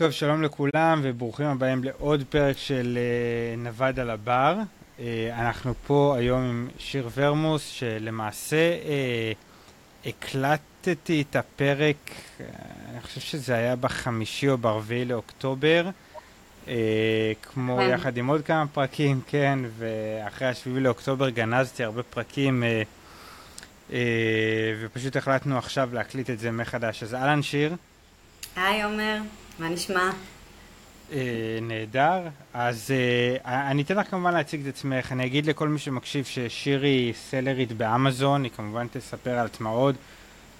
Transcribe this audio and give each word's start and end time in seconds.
טוב, 0.00 0.10
שלום 0.10 0.42
לכולם 0.42 1.00
וברוכים 1.02 1.46
הבאים 1.46 1.84
לעוד 1.84 2.24
פרק 2.30 2.58
של 2.58 2.98
uh, 2.98 3.58
נווד 3.58 4.00
על 4.00 4.10
הבר. 4.10 4.56
Uh, 4.98 5.00
אנחנו 5.38 5.74
פה 5.86 6.14
היום 6.18 6.42
עם 6.42 6.68
שיר 6.78 7.08
ורמוס, 7.14 7.68
שלמעשה 7.68 8.76
uh, 8.82 10.08
הקלטתי 10.08 11.24
את 11.30 11.36
הפרק, 11.36 11.96
אני 12.90 13.00
חושב 13.00 13.20
שזה 13.20 13.54
היה 13.54 13.76
בחמישי 13.76 14.48
או 14.48 14.58
ברביעי 14.58 15.04
לאוקטובר, 15.04 15.90
כמו 17.42 17.76
כן. 17.76 17.90
יחד 17.90 18.16
עם 18.16 18.26
עוד 18.26 18.44
כמה 18.44 18.66
פרקים, 18.66 19.20
כן, 19.30 19.58
ואחרי 19.78 20.48
השביעי 20.48 20.80
לאוקטובר 20.80 21.28
גנזתי 21.28 21.84
הרבה 21.84 22.02
פרקים, 22.02 22.64
ופשוט 24.80 25.16
החלטנו 25.16 25.58
עכשיו 25.58 25.88
להקליט 25.92 26.30
את 26.30 26.38
זה 26.38 26.50
מחדש. 26.50 27.02
אז 27.02 27.14
אהלן 27.14 27.42
שיר. 27.42 27.76
היי 28.56 28.82
עומר, 28.82 29.18
מה 29.60 29.68
נשמע? 29.68 30.10
אה, 31.12 31.58
נהדר. 31.62 32.20
אז 32.54 32.90
אה, 32.90 33.70
אני 33.70 33.82
אתן 33.82 33.96
לך 33.96 34.10
כמובן 34.10 34.34
להציג 34.34 34.66
את 34.66 34.74
עצמך. 34.74 35.12
אני 35.12 35.26
אגיד 35.26 35.46
לכל 35.46 35.68
מי 35.68 35.78
שמקשיב 35.78 36.24
ששירי 36.24 37.12
סלרית 37.30 37.72
באמזון, 37.72 38.44
היא 38.44 38.50
כמובן 38.56 38.86
תספר 38.92 39.30
על 39.30 39.46
עצמה 39.46 39.70
עוד. 39.70 39.96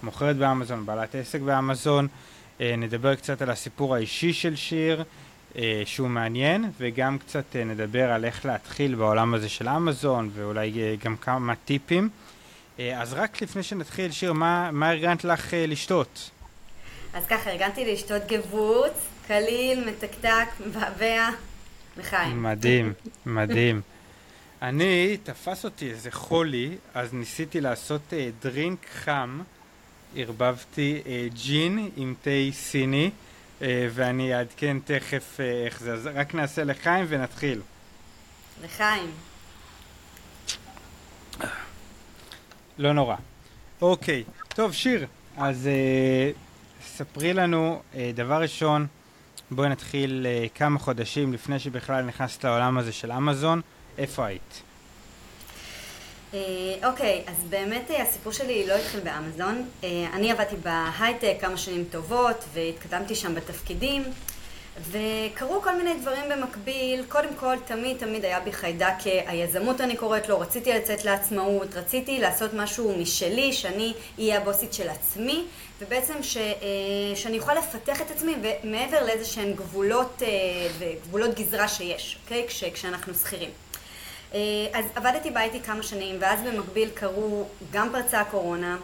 מוכרת 0.03 0.37
באמזון, 0.37 0.87
בעלת 0.87 1.15
עסק 1.15 1.41
באמזון. 1.41 2.09
אה, 2.61 2.75
נדבר 2.79 3.15
קצת 3.15 3.43
על 3.43 3.51
הסיפור 3.51 3.95
האישי 3.95 4.33
של 4.33 4.57
שיר, 4.57 5.05
אה, 5.57 5.83
שהוא 5.85 6.09
מעניין, 6.09 6.71
וגם 6.79 7.19
קצת 7.19 7.57
אה, 7.57 7.65
נדבר 7.65 8.11
על 8.11 8.25
איך 8.25 8.47
להתחיל 8.47 8.95
בעולם 8.95 9.35
הזה 9.35 9.49
של 9.49 9.69
אמזון, 9.69 10.31
ואולי 10.35 10.73
אה, 10.83 10.95
גם 11.05 11.17
כמה 11.17 11.55
טיפים. 11.55 12.09
אה, 12.79 13.03
אז 13.03 13.13
רק 13.13 13.43
לפני 13.43 13.63
שנתחיל, 13.63 14.11
שיר, 14.11 14.33
מה, 14.33 14.71
מה 14.73 14.91
ארגנת 14.91 15.25
לך 15.25 15.55
אה, 15.55 15.67
לשתות? 15.67 16.31
אז 17.15 17.27
ככה, 17.27 17.51
ארגנתי 17.51 17.93
לשתות 17.93 18.23
גבוץ, 18.27 18.93
קליל, 19.27 19.89
מתקתק, 19.91 20.47
מבעבע, 20.67 21.29
לחיים. 21.97 22.43
מדהים, 22.43 22.93
מדהים. 23.27 23.81
אני, 24.63 25.17
תפס 25.23 25.65
אותי 25.65 25.91
איזה 25.91 26.11
חולי, 26.11 26.77
אז 26.95 27.15
ניסיתי 27.15 27.61
לעשות 27.61 28.01
אה, 28.13 28.31
דרינק 28.43 28.87
חם, 29.05 29.41
ערבבתי 30.17 31.03
אה, 31.07 31.27
ג'ין 31.45 31.91
עם 31.97 32.15
תה 32.23 32.31
סיני, 32.53 33.11
אה, 33.63 33.89
ואני 33.91 34.35
אעדכן 34.35 34.77
תכף 34.85 35.41
אה, 35.41 35.65
איך 35.65 35.81
זה, 35.81 35.93
אז 35.93 36.09
רק 36.15 36.35
נעשה 36.35 36.65
לחיים 36.65 37.07
ונתחיל. 37.09 37.61
לחיים. 38.65 39.11
לא 42.79 42.93
נורא. 42.93 43.17
אוקיי, 43.83 44.25
טוב, 44.49 44.73
שיר, 44.73 45.07
אז 45.37 45.67
אה, 45.67 46.31
ספרי 46.87 47.33
לנו, 47.33 47.83
אה, 47.95 48.11
דבר 48.15 48.43
ראשון, 48.43 48.87
בואי 49.51 49.69
נתחיל 49.69 50.27
אה, 50.29 50.47
כמה 50.55 50.79
חודשים 50.79 51.33
לפני 51.33 51.59
שבכלל 51.59 52.03
נכנסת 52.03 52.45
לעולם 52.45 52.79
הזה 52.79 52.93
של 52.93 53.13
אמזון, 53.13 53.61
איפה 53.99 54.27
היית? 54.27 54.63
אה, 56.35 56.39
אוקיי, 56.85 57.25
אז 57.27 57.45
באמת 57.51 57.91
הסיפור 58.03 58.33
שלי 58.33 58.67
לא 58.67 58.75
התחיל 58.75 59.01
באמזון. 59.01 59.69
אני 60.13 60.33
עבדתי 60.33 60.57
בהייטק 60.57 61.37
כמה 61.41 61.57
שנים 61.57 61.85
טובות 61.91 62.45
והתקדמתי 62.55 63.15
שם 63.15 63.35
בתפקידים 63.35 64.03
וקרו 64.91 65.63
כל 65.63 65.77
מיני 65.77 66.01
דברים 66.01 66.23
במקביל. 66.31 67.05
קודם 67.09 67.35
כל, 67.37 67.57
תמיד 67.67 67.97
תמיד 67.97 68.25
היה 68.25 68.41
בי 68.41 68.53
חיידק 68.53 68.95
היזמות 69.27 69.81
אני 69.81 69.97
קוראת 69.97 70.29
לו, 70.29 70.41
רציתי 70.41 70.73
לצאת 70.73 71.05
לעצמאות, 71.05 71.75
רציתי 71.75 72.21
לעשות 72.21 72.55
משהו 72.55 72.99
משלי, 72.99 73.53
שאני 73.53 73.93
אהיה 74.19 74.41
הבוסית 74.41 74.73
של 74.73 74.89
עצמי, 74.89 75.45
ובעצם 75.81 76.23
ש, 76.23 76.37
אה, 76.37 76.47
שאני 77.15 77.39
אוכל 77.39 77.55
לפתח 77.55 78.01
את 78.01 78.11
עצמי 78.11 78.35
ומעבר 78.43 79.05
לאיזה 79.05 79.25
שהן 79.25 79.53
גבולות, 79.53 80.23
אה, 80.23 80.29
וגבולות 80.79 81.35
גזרה 81.35 81.69
שיש, 81.69 82.19
אוקיי? 82.25 82.45
כש, 82.49 82.65
כשאנחנו 82.65 83.15
שכירים. 83.15 83.51
אה, 84.35 84.39
אז 84.73 84.85
עבדתי 84.95 85.31
בהייטק 85.31 85.67
כמה 85.67 85.83
שנים, 85.83 86.17
ואז 86.21 86.41
במקביל 86.41 86.91
קרו, 86.95 87.49
גם 87.73 87.89
פרצה 87.93 88.21
הקורונה, 88.21 88.77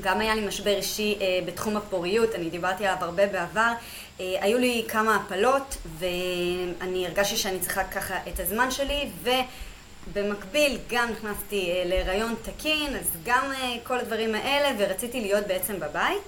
גם 0.00 0.20
היה 0.20 0.34
לי 0.34 0.46
משבר 0.46 0.76
אישי 0.76 1.18
אה, 1.20 1.40
בתחום 1.46 1.76
הפוריות, 1.76 2.34
אני 2.34 2.50
דיברתי 2.50 2.86
עליו 2.86 3.04
הרבה 3.04 3.26
בעבר. 3.26 3.72
אה, 4.20 4.36
היו 4.40 4.58
לי 4.58 4.84
כמה 4.88 5.16
הפלות, 5.16 5.76
ואני 5.98 7.06
הרגשתי 7.06 7.36
שאני 7.36 7.60
צריכה 7.60 7.84
ככה 7.84 8.18
את 8.28 8.40
הזמן 8.40 8.70
שלי, 8.70 9.08
ובמקביל 9.22 10.78
גם 10.90 11.08
נכנסתי 11.12 11.70
להיריון 11.84 12.34
תקין, 12.42 12.96
אז 12.96 13.06
גם 13.24 13.52
כל 13.82 13.98
הדברים 13.98 14.34
האלה, 14.34 14.68
ורציתי 14.78 15.20
להיות 15.20 15.46
בעצם 15.46 15.80
בבית. 15.80 16.22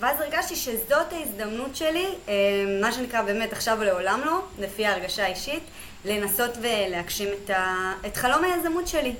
ואז 0.00 0.20
הרגשתי 0.20 0.56
שזאת 0.56 1.12
ההזדמנות 1.12 1.76
שלי, 1.76 2.06
אה, 2.28 2.34
מה 2.80 2.92
שנקרא 2.92 3.22
באמת 3.22 3.52
עכשיו 3.52 3.82
לעולם 3.82 4.20
לא, 4.24 4.40
לפי 4.58 4.86
ההרגשה 4.86 5.24
האישית, 5.24 5.62
לנסות 6.04 6.50
ולהגשים 6.56 7.28
את, 7.44 7.50
ה... 7.50 7.92
את 8.06 8.16
חלום 8.16 8.44
היזמות 8.44 8.88
שלי. 8.88 9.14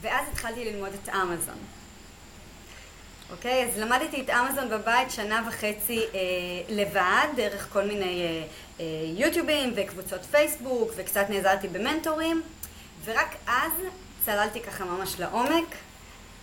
ואז 0.00 0.24
התחלתי 0.32 0.64
ללמוד 0.64 0.90
את 1.02 1.08
אמזון. 1.08 1.58
אוקיי, 3.32 3.64
אז 3.64 3.78
למדתי 3.78 4.20
את 4.20 4.30
אמזון 4.30 4.70
בבית 4.70 5.10
שנה 5.10 5.42
וחצי 5.48 5.98
אה, 5.98 6.18
לבד, 6.68 7.26
דרך 7.36 7.68
כל 7.72 7.82
מיני 7.82 8.22
אה, 8.22 8.44
אה, 8.80 8.84
יוטיובים 9.16 9.72
וקבוצות 9.76 10.24
פייסבוק, 10.24 10.90
וקצת 10.96 11.26
נעזרתי 11.28 11.68
במנטורים, 11.68 12.42
ורק 13.04 13.36
אז 13.46 13.72
צללתי 14.24 14.60
ככה 14.60 14.84
ממש 14.84 15.20
לעומק, 15.20 15.74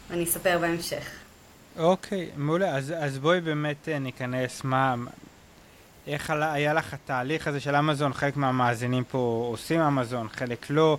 ואני 0.10 0.24
אספר 0.24 0.58
בהמשך. 0.62 1.19
אוקיי, 1.80 2.30
מעולה. 2.38 2.76
אז, 2.76 2.94
אז 2.98 3.20
בואי 3.20 3.42
באמת 3.42 3.90
אה, 3.90 4.00
ניכנס 4.00 4.64
מה... 4.64 4.96
איך 6.08 6.30
היה 6.30 6.74
לך 6.74 6.94
התהליך 6.94 7.48
הזה 7.48 7.60
של 7.60 7.76
אמזון? 7.76 8.14
חלק 8.14 8.38
מהמאזינים 8.38 9.04
פה 9.04 9.48
עושים 9.52 9.82
אמזון, 9.82 10.30
חלק 10.30 10.66
לא. 10.70 10.98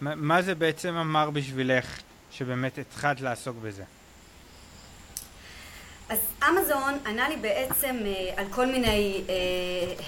מה, 0.00 0.14
מה 0.14 0.42
זה 0.42 0.54
בעצם 0.54 0.94
אמר 0.94 1.30
בשבילך 1.30 2.00
שבאמת 2.30 2.78
התחלת 2.78 3.20
לעסוק 3.20 3.56
בזה? 3.62 3.82
אז 6.08 6.18
אמזון 6.48 6.94
ענה 7.06 7.28
לי 7.28 7.36
בעצם 7.36 7.96
אה, 8.06 8.32
על 8.36 8.46
כל 8.50 8.66
מיני 8.66 9.20
אה, 9.28 9.34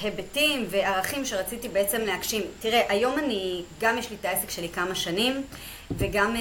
היבטים 0.03 0.67
וערכים 0.71 1.25
שרציתי 1.25 1.69
בעצם 1.69 2.01
להגשים. 2.01 2.43
תראה, 2.61 2.83
היום 2.89 3.19
אני, 3.19 3.63
גם 3.81 3.99
יש 3.99 4.11
לי 4.11 4.17
את 4.21 4.25
העסק 4.25 4.51
שלי 4.51 4.69
כמה 4.69 4.95
שנים, 4.95 5.43
וגם 5.91 6.37
אה, 6.37 6.41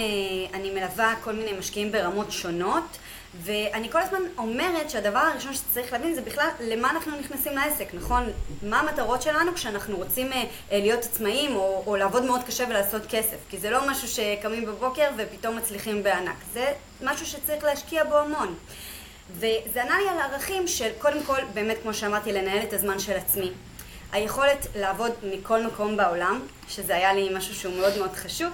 אני 0.54 0.72
מלווה 0.72 1.16
כל 1.24 1.34
מיני 1.34 1.54
משקיעים 1.60 1.92
ברמות 1.92 2.32
שונות, 2.32 2.98
ואני 3.44 3.92
כל 3.92 4.02
הזמן 4.02 4.20
אומרת 4.38 4.90
שהדבר 4.90 5.20
הראשון 5.20 5.54
שצריך 5.54 5.94
להבין 5.94 6.16
זה 6.16 6.22
בכלל 6.22 6.48
למה 6.62 6.90
אנחנו 6.90 7.20
נכנסים 7.20 7.56
לעסק, 7.56 7.94
נכון? 7.94 8.24
מה 8.64 8.80
המטרות 8.80 9.22
שלנו 9.22 9.54
כשאנחנו 9.54 9.98
רוצים 9.98 10.34
אה, 10.34 10.44
אה, 10.72 10.80
להיות 10.80 11.04
עצמאים 11.04 11.56
או, 11.56 11.84
או 11.88 11.96
לעבוד 11.96 12.24
מאוד 12.24 12.44
קשה 12.44 12.64
ולעשות 12.70 13.02
כסף, 13.10 13.38
כי 13.50 13.58
זה 13.58 13.70
לא 13.70 13.90
משהו 13.90 14.08
שקמים 14.08 14.66
בבוקר 14.66 15.10
ופתאום 15.18 15.56
מצליחים 15.58 16.04
בענק, 16.04 16.36
זה 16.54 16.74
משהו 17.04 17.26
שצריך 17.26 17.64
להשקיע 17.64 18.04
בו 18.04 18.18
המון. 18.18 18.56
וזה 19.36 19.84
ענה 19.84 20.00
לי 20.00 20.10
על 20.10 20.20
ערכים 20.20 20.68
של 20.68 20.90
קודם 21.00 21.24
כל, 21.24 21.40
באמת 21.54 21.78
כמו 21.84 21.94
שאמרתי, 21.94 22.34
לנהל 22.34 22.64
את 22.64 22.74
הזמן 22.74 23.00
של 23.00 23.18
עצמי. 23.18 23.52
היכולת 24.12 24.68
לעבוד 24.76 25.12
מכל 25.24 25.66
מקום 25.66 25.98
בעולם, 25.98 26.42
שזה 26.68 26.96
היה 26.96 27.14
לי 27.14 27.30
משהו 27.34 27.56
שהוא 27.56 27.74
מאוד 27.80 27.98
מאוד 27.98 28.12
חשוב, 28.12 28.52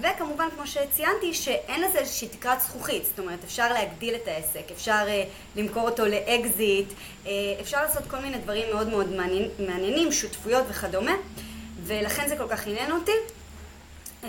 וכמובן, 0.00 0.48
כמו 0.56 0.66
שציינתי, 0.66 1.34
שאין 1.34 1.80
לזה 1.82 1.98
איזושהי 1.98 2.28
תקרת 2.28 2.60
זכוכית, 2.60 3.04
זאת 3.04 3.18
אומרת, 3.18 3.38
אפשר 3.44 3.72
להגדיל 3.72 4.14
את 4.14 4.28
העסק, 4.28 4.70
אפשר 4.72 5.06
uh, 5.06 5.58
למכור 5.58 5.88
אותו 5.88 6.06
לאקזיט, 6.06 6.88
uh, 7.24 7.28
אפשר 7.60 7.82
לעשות 7.82 8.02
כל 8.08 8.18
מיני 8.18 8.38
דברים 8.38 8.74
מאוד 8.74 8.88
מאוד 8.88 9.08
מעניינים, 9.58 10.12
שותפויות 10.12 10.64
וכדומה, 10.68 11.12
ולכן 11.84 12.28
זה 12.28 12.36
כל 12.36 12.48
כך 12.48 12.66
עניין 12.66 12.92
אותי. 12.92 13.12
Uh, 14.22 14.26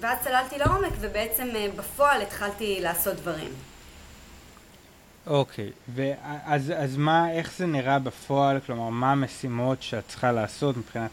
ואז 0.00 0.18
צללתי 0.24 0.58
לעומק, 0.58 0.92
ובעצם 1.00 1.48
uh, 1.52 1.78
בפועל 1.78 2.22
התחלתי 2.22 2.78
לעשות 2.80 3.16
דברים. 3.16 3.50
אוקיי, 5.26 5.70
ואז 5.94 6.72
אז 6.76 6.96
מה, 6.96 7.32
איך 7.32 7.52
זה 7.58 7.66
נראה 7.66 7.98
בפועל? 7.98 8.60
כלומר, 8.60 8.88
מה 8.88 9.12
המשימות 9.12 9.82
שאת 9.82 10.08
צריכה 10.08 10.32
לעשות 10.32 10.76
מבחינת 10.76 11.10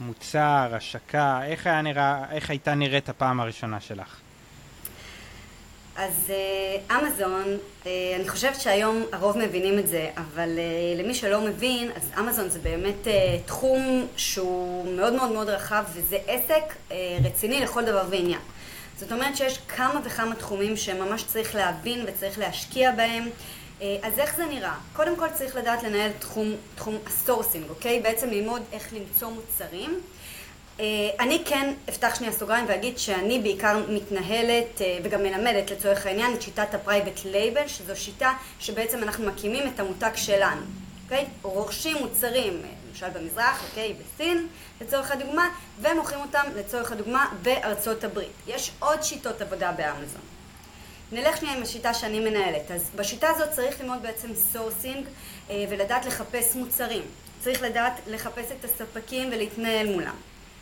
מוצר, 0.00 0.68
השקה? 0.72 1.40
איך, 1.44 1.66
נראה, 1.66 2.24
איך 2.30 2.50
הייתה 2.50 2.74
נראית 2.74 3.08
הפעם 3.08 3.40
הראשונה 3.40 3.80
שלך? 3.80 4.16
אז 5.96 6.30
אה, 6.30 6.98
אמזון, 6.98 7.44
uh, 7.82 7.86
אני 8.20 8.28
חושבת 8.28 8.60
שהיום 8.60 9.04
הרוב 9.12 9.38
מבינים 9.38 9.78
את 9.78 9.88
זה, 9.88 10.10
אבל 10.16 10.48
uh, 10.56 11.02
למי 11.02 11.14
שלא 11.14 11.40
מבין, 11.40 11.90
אז 11.96 12.10
אמזון 12.18 12.48
זה 12.48 12.58
באמת 12.58 13.06
תחום 13.46 14.06
שהוא 14.16 14.96
מאוד 14.96 15.12
מאוד 15.12 15.32
מאוד 15.32 15.48
רחב, 15.48 15.84
וזה 15.92 16.18
עסק 16.26 16.74
רציני 17.24 17.60
לכל 17.60 17.84
דבר 17.84 18.04
ועניין. 18.10 18.40
זאת 18.98 19.12
אומרת 19.12 19.36
שיש 19.36 19.58
כמה 19.68 20.00
וכמה 20.04 20.34
תחומים 20.34 20.76
שממש 20.76 21.24
צריך 21.24 21.54
להבין 21.54 22.04
וצריך 22.06 22.38
להשקיע 22.38 22.92
בהם. 22.92 23.28
אז 23.80 24.18
איך 24.18 24.36
זה 24.36 24.46
נראה? 24.46 24.74
קודם 24.92 25.16
כל 25.16 25.28
צריך 25.34 25.56
לדעת 25.56 25.82
לנהל 25.82 26.10
תחום, 26.18 26.54
תחום 26.74 26.98
ה 27.06 27.12
sourcing, 27.12 27.70
אוקיי? 27.70 28.00
בעצם 28.00 28.30
ללמוד 28.30 28.62
איך 28.72 28.92
למצוא 28.92 29.28
מוצרים. 29.28 30.00
אני 31.20 31.42
כן 31.44 31.74
אפתח 31.88 32.14
שנייה 32.14 32.32
סוגריים 32.32 32.64
ואגיד 32.68 32.98
שאני 32.98 33.38
בעיקר 33.38 33.78
מתנהלת 33.88 34.80
וגם 35.02 35.22
מלמדת 35.22 35.70
לצורך 35.70 36.06
העניין 36.06 36.34
את 36.34 36.42
שיטת 36.42 36.74
ה-Private 36.74 37.24
Label, 37.24 37.68
שזו 37.68 37.96
שיטה 37.96 38.32
שבעצם 38.60 39.02
אנחנו 39.02 39.26
מקימים 39.26 39.68
את 39.74 39.80
המותג 39.80 40.10
שלנו. 40.14 40.62
אוקיי? 41.04 41.26
רוכשים 41.42 41.96
מוצרים, 42.00 42.62
למשל 42.88 43.08
במזרח, 43.08 43.64
אוקיי? 43.68 43.94
בסין, 43.94 44.46
לצורך 44.80 45.10
הדוגמה, 45.10 45.48
ומוכרים 45.80 46.20
אותם 46.20 46.44
לצורך 46.56 46.92
הדוגמה 46.92 47.26
בארצות 47.42 48.04
הברית. 48.04 48.32
יש 48.46 48.70
עוד 48.78 49.02
שיטות 49.02 49.42
עבודה 49.42 49.72
באמזון. 49.72 50.35
נלך 51.12 51.36
שנייה 51.36 51.56
עם 51.56 51.62
השיטה 51.62 51.94
שאני 51.94 52.20
מנהלת. 52.20 52.70
אז 52.70 52.90
בשיטה 52.94 53.28
הזאת 53.28 53.50
צריך 53.50 53.80
ללמוד 53.80 54.02
בעצם 54.02 54.28
sourcing 54.34 55.06
אה, 55.50 55.64
ולדעת 55.70 56.06
לחפש 56.06 56.56
מוצרים. 56.56 57.02
צריך 57.40 57.62
לדעת 57.62 58.00
לחפש 58.06 58.44
את 58.58 58.64
הספקים 58.64 59.28
ולהתנהל 59.32 59.86
מולם. 59.86 60.14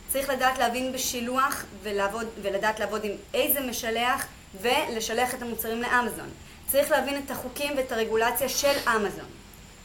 צריך 0.09 0.29
לדעת 0.29 0.57
להבין 0.57 0.91
בשילוח 0.91 1.65
ולעבוד, 1.83 2.27
ולדעת 2.41 2.79
לעבוד 2.79 3.03
עם 3.03 3.11
איזה 3.33 3.61
משלח 3.61 4.27
ולשלח 4.61 5.33
את 5.33 5.41
המוצרים 5.41 5.81
לאמזון. 5.81 6.29
צריך 6.67 6.91
להבין 6.91 7.21
את 7.25 7.31
החוקים 7.31 7.77
ואת 7.77 7.91
הרגולציה 7.91 8.49
של 8.49 8.73
אמזון. 8.95 9.25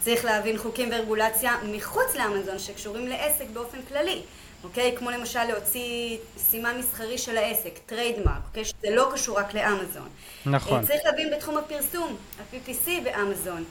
צריך 0.05 0.25
להבין 0.25 0.59
חוקים 0.59 0.89
ורגולציה 0.93 1.57
מחוץ 1.73 2.15
לאמזון 2.15 2.59
שקשורים 2.59 3.09
לעסק 3.09 3.45
באופן 3.53 3.79
כללי. 3.89 4.23
אוקיי? 4.65 4.97
כמו 4.97 5.11
למשל 5.11 5.45
להוציא 5.45 6.17
סימן 6.39 6.79
מסחרי 6.79 7.19
של 7.19 7.37
העסק, 7.37 7.79
trademark, 7.87 8.41
אוקיי? 8.49 8.65
שזה 8.65 8.91
לא 8.91 9.11
קשור 9.13 9.39
רק 9.39 9.55
לאמזון. 9.55 10.09
נכון. 10.47 10.87
צריך 10.87 11.01
להבין 11.05 11.31
בתחום 11.37 11.57
הפרסום, 11.57 12.17
ה-PPC 12.39 12.89
באמזון. 13.05 13.65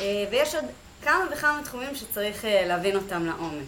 אה, 0.00 0.24
ויש 0.30 0.54
עוד 0.54 0.64
כמה 1.02 1.24
וכמה 1.32 1.60
תחומים 1.64 1.94
שצריך 1.94 2.44
אה, 2.44 2.66
להבין 2.66 2.96
אותם 2.96 3.26
לעומק. 3.26 3.64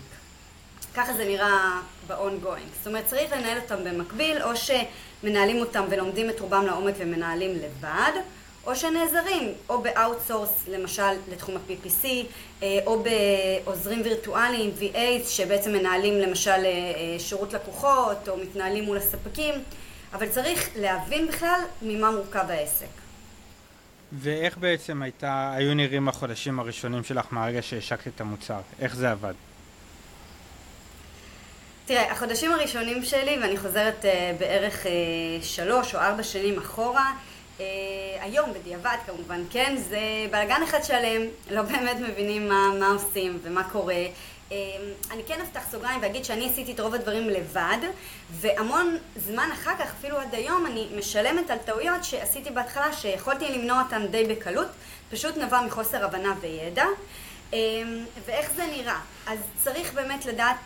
ככה 0.95 1.13
זה 1.13 1.25
נראה 1.25 1.81
ב-ongoing. 2.07 2.77
זאת 2.79 2.87
אומרת, 2.87 3.07
צריך 3.07 3.33
לנהל 3.33 3.59
אותם 3.59 3.85
במקביל, 3.85 4.43
או 4.43 4.51
שמנהלים 4.57 5.61
אותם 5.61 5.85
ולומדים 5.91 6.31
את 6.31 6.41
רובם 6.41 6.67
לעומק 6.67 6.95
ומנהלים 6.99 7.51
לבד, 7.51 8.13
או 8.67 8.77
שנעזרים, 8.77 9.53
או 9.69 9.83
ב-outsource, 9.83 10.71
למשל, 10.71 11.13
לתחום 11.33 11.57
ה-PPC, 11.57 12.07
אה, 12.63 12.79
או 12.87 13.05
בעוזרים 13.65 14.03
וירטואליים, 14.05 14.71
VAs, 14.81 15.29
שבעצם 15.29 15.73
מנהלים 15.73 16.15
למשל 16.15 16.51
אה, 16.51 16.57
אה, 16.65 17.17
שירות 17.19 17.53
לקוחות, 17.53 18.29
או 18.29 18.37
מתנהלים 18.37 18.85
מול 18.85 18.97
הספקים, 18.97 19.55
אבל 20.13 20.29
צריך 20.29 20.71
להבין 20.77 21.29
בכלל 21.29 21.61
ממה 21.83 22.11
מורכב 22.11 22.45
העסק. 22.49 22.87
ואיך 24.13 24.59
בעצם 24.59 25.03
הייתה, 25.03 25.53
היו 25.57 25.75
נראים 25.75 26.09
החודשים 26.09 26.61
הראשונים 26.61 27.05
שלך 27.05 27.27
מהרגע 27.31 27.63
שהשקת 27.63 28.07
את 28.07 28.21
המוצר? 28.21 28.61
איך 28.81 28.97
זה 28.97 29.11
עבד? 29.11 29.35
תראה, 31.87 32.13
החודשים 32.13 32.53
הראשונים 32.53 33.05
שלי, 33.05 33.39
ואני 33.43 33.57
חוזרת 33.57 34.05
uh, 34.05 34.07
בערך 34.41 34.87
uh, 34.87 34.89
שלוש 35.45 35.95
או 35.95 36.01
ארבע 36.01 36.23
שנים 36.23 36.59
אחורה, 36.59 37.13
היום 38.21 38.53
בדיעבד 38.53 38.97
כמובן, 39.07 39.45
כן, 39.51 39.77
זה 39.89 40.01
בלאגן 40.31 40.63
אחד 40.63 40.85
שלם, 40.85 41.23
לא 41.51 41.63
באמת 41.63 41.97
מבינים 42.01 42.49
מה, 42.49 42.71
מה 42.79 42.89
עושים 42.89 43.39
ומה 43.43 43.65
קורה. 43.65 44.05
Uh, 44.51 44.53
אני 45.11 45.23
כן 45.27 45.41
אפתח 45.41 45.61
סוגריים 45.71 46.03
ואגיד 46.03 46.25
שאני 46.25 46.51
עשיתי 46.51 46.73
את 46.73 46.81
רוב 46.81 46.95
הדברים 46.95 47.29
לבד, 47.29 47.79
והמון 48.31 48.97
זמן 49.17 49.49
אחר 49.53 49.77
כך, 49.79 49.95
אפילו 49.99 50.19
עד 50.19 50.35
היום, 50.35 50.67
אני 50.67 50.89
משלמת 50.99 51.51
על 51.51 51.59
טעויות 51.59 52.05
שעשיתי 52.05 52.51
בהתחלה, 52.51 52.93
שיכולתי 52.93 53.49
למנוע 53.49 53.83
אותן 53.83 54.07
די 54.07 54.25
בקלות, 54.25 54.69
פשוט 55.11 55.37
נבע 55.37 55.61
מחוסר 55.61 56.05
הבנה 56.05 56.35
וידע. 56.41 56.85
Uh, 57.51 57.55
ואיך 58.27 58.51
זה 58.57 58.67
נראה? 58.67 59.01
אז 59.27 59.39
צריך 59.65 59.95
באמת 59.95 60.27
לדעת 60.27 60.57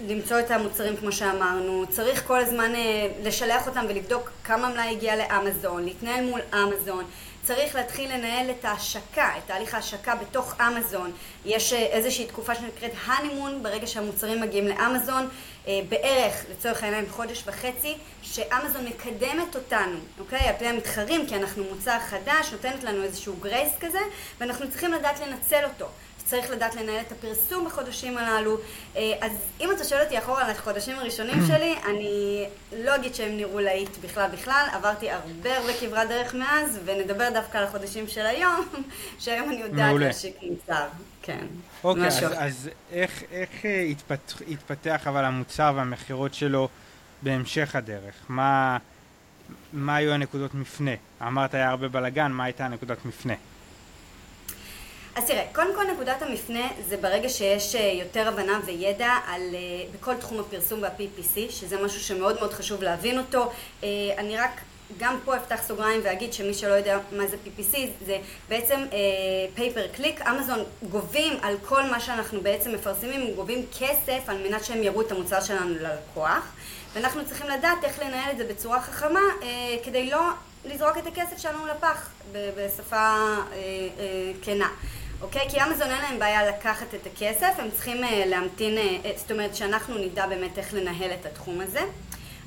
למצוא 0.00 0.40
את 0.40 0.50
המוצרים 0.50 0.96
כמו 0.96 1.12
שאמרנו, 1.12 1.84
צריך 1.90 2.26
כל 2.26 2.40
הזמן 2.40 2.74
אה, 2.74 3.08
לשלח 3.22 3.66
אותם 3.66 3.84
ולבדוק 3.88 4.30
כמה 4.44 4.68
מלאי 4.68 4.90
הגיע 4.90 5.16
לאמזון, 5.16 5.84
להתנהל 5.84 6.24
מול 6.24 6.40
אמזון, 6.54 7.04
צריך 7.42 7.74
להתחיל 7.74 8.14
לנהל 8.14 8.50
את 8.50 8.64
ההשקה, 8.64 9.30
את 9.38 9.42
תהליך 9.46 9.74
ההשקה 9.74 10.14
בתוך 10.14 10.60
אמזון. 10.60 11.12
יש 11.44 11.72
אה, 11.72 11.78
איזושהי 11.78 12.26
תקופה 12.26 12.54
שנקראת 12.54 12.92
הנימון, 13.06 13.62
ברגע 13.62 13.86
שהמוצרים 13.86 14.40
מגיעים 14.40 14.68
לאמזון, 14.68 15.28
אה, 15.68 15.80
בערך, 15.88 16.44
לצורך 16.50 16.82
העניין, 16.82 17.04
חודש 17.10 17.42
וחצי, 17.46 17.94
שאמזון 18.22 18.84
מקדמת 18.84 19.54
אותנו, 19.54 19.98
אוקיי? 20.18 20.48
על 20.48 20.54
פני 20.58 20.68
המתחרים, 20.68 21.26
כי 21.26 21.36
אנחנו 21.36 21.64
מוצר 21.64 21.98
חדש, 21.98 22.52
נותנת 22.52 22.84
לנו 22.84 23.02
איזשהו 23.02 23.36
גרייס 23.40 23.72
כזה, 23.80 24.00
ואנחנו 24.40 24.70
צריכים 24.70 24.92
לדעת 24.92 25.20
לנצל 25.20 25.64
אותו. 25.64 25.86
צריך 26.24 26.50
לדעת 26.50 26.74
לנהל 26.74 27.00
את 27.00 27.12
הפרסום 27.12 27.64
בחודשים 27.64 28.18
הללו. 28.18 28.56
אה, 28.96 29.12
אז 29.20 29.32
אם 29.60 29.68
אתה 29.76 29.84
שואל 29.84 30.00
אותי 30.04 30.18
אחורה 30.18 30.44
על 30.44 30.50
החודשים 30.50 30.98
הראשונים 30.98 31.44
שלי, 31.48 31.74
אני 31.86 32.44
לא 32.78 32.94
אגיד 32.94 33.14
שהם 33.14 33.36
נראו 33.36 33.58
להיט 33.58 33.98
בכלל 34.04 34.30
בכלל, 34.32 34.66
עברתי 34.72 35.10
הרבה 35.10 35.56
הרבה 35.58 35.72
כברת 35.80 36.08
דרך 36.08 36.34
מאז, 36.34 36.78
ונדבר 36.84 37.30
דווקא 37.34 37.58
על 37.58 37.64
החודשים 37.64 38.08
של 38.08 38.26
היום, 38.26 38.68
שהיום 39.18 39.50
אני 39.50 39.60
יודעת 39.60 39.96
להשיק 40.00 40.36
מוצר. 40.42 40.86
כן. 41.22 41.46
אוקיי, 41.84 42.06
אז, 42.06 42.24
אז 42.36 42.70
איך, 42.92 43.22
איך 43.30 43.50
אה, 43.64 43.80
התפתח, 43.80 44.42
התפתח 44.48 45.06
אבל 45.06 45.24
המוצר 45.24 45.72
והמכירות 45.76 46.34
שלו 46.34 46.68
בהמשך 47.22 47.76
הדרך? 47.76 48.14
מה, 48.28 48.78
מה 49.72 49.96
היו 49.96 50.12
הנקודות 50.12 50.54
מפנה? 50.54 50.90
אמרת 51.22 51.54
היה 51.54 51.70
הרבה 51.70 51.88
בלאגן, 51.88 52.32
מה 52.32 52.44
הייתה 52.44 52.64
הנקודת 52.64 53.04
מפנה? 53.04 53.34
אז 55.16 55.24
תראה, 55.26 55.44
קודם 55.52 55.74
כל 55.74 55.84
נקודת 55.92 56.22
המפנה 56.22 56.68
זה 56.88 56.96
ברגע 56.96 57.28
שיש 57.28 57.74
אה, 57.74 57.80
יותר 57.80 58.28
הבנה 58.28 58.60
וידע 58.64 59.10
על, 59.26 59.40
אה, 59.54 59.58
בכל 59.92 60.14
תחום 60.14 60.40
הפרסום 60.40 60.82
וה-PPC, 60.82 61.50
שזה 61.50 61.82
משהו 61.82 62.00
שמאוד 62.00 62.36
מאוד 62.36 62.52
חשוב 62.52 62.82
להבין 62.82 63.18
אותו. 63.18 63.52
אה, 63.84 63.88
אני 64.18 64.36
רק 64.36 64.50
גם 64.98 65.18
פה 65.24 65.36
אפתח 65.36 65.62
סוגריים 65.62 66.00
ואגיד 66.04 66.32
שמי 66.32 66.54
שלא 66.54 66.72
יודע 66.72 66.98
מה 67.12 67.26
זה 67.26 67.36
PPC, 67.46 67.76
זה 68.06 68.18
בעצם 68.48 68.80
פייפר 69.54 69.86
קליק. 69.96 70.20
אמזון 70.22 70.64
גובים 70.90 71.32
על 71.42 71.56
כל 71.68 71.82
מה 71.82 72.00
שאנחנו 72.00 72.40
בעצם 72.40 72.72
מפרסמים, 72.72 73.34
גובים 73.34 73.66
כסף 73.78 74.28
על 74.28 74.48
מנת 74.48 74.64
שהם 74.64 74.82
יראו 74.82 75.00
את 75.00 75.12
המוצר 75.12 75.40
שלנו 75.40 75.74
ללקוח. 75.74 76.52
ואנחנו 76.92 77.26
צריכים 77.26 77.46
לדעת 77.46 77.84
איך 77.84 77.98
לנהל 77.98 78.30
את 78.30 78.38
זה 78.38 78.44
בצורה 78.44 78.80
חכמה 78.80 79.20
כדי 79.84 80.10
לא 80.10 80.20
לזרוק 80.64 80.98
את 80.98 81.06
הכסף 81.06 81.38
שלנו 81.38 81.66
לפח 81.66 82.08
בשפה 82.32 83.14
כנה. 84.42 84.68
אוקיי? 85.24 85.48
כי 85.48 85.62
אמזון 85.62 85.90
אין 85.90 86.02
להם 86.02 86.18
בעיה 86.18 86.48
לקחת 86.48 86.94
את 86.94 87.06
הכסף, 87.06 87.52
הם 87.58 87.70
צריכים 87.70 88.04
uh, 88.04 88.08
להמתין, 88.26 88.78
uh, 88.78 89.06
זאת 89.16 89.30
אומרת 89.30 89.54
שאנחנו 89.56 89.98
נדע 89.98 90.26
באמת 90.26 90.58
איך 90.58 90.74
לנהל 90.74 91.10
את 91.20 91.26
התחום 91.26 91.60
הזה. 91.60 91.80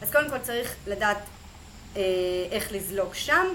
אז 0.01 0.11
קודם 0.11 0.29
כל 0.29 0.37
צריך 0.37 0.75
לדעת 0.87 1.17
uh, 1.17 1.97
איך 2.51 2.71
לזלוג 2.71 3.13
שם. 3.13 3.45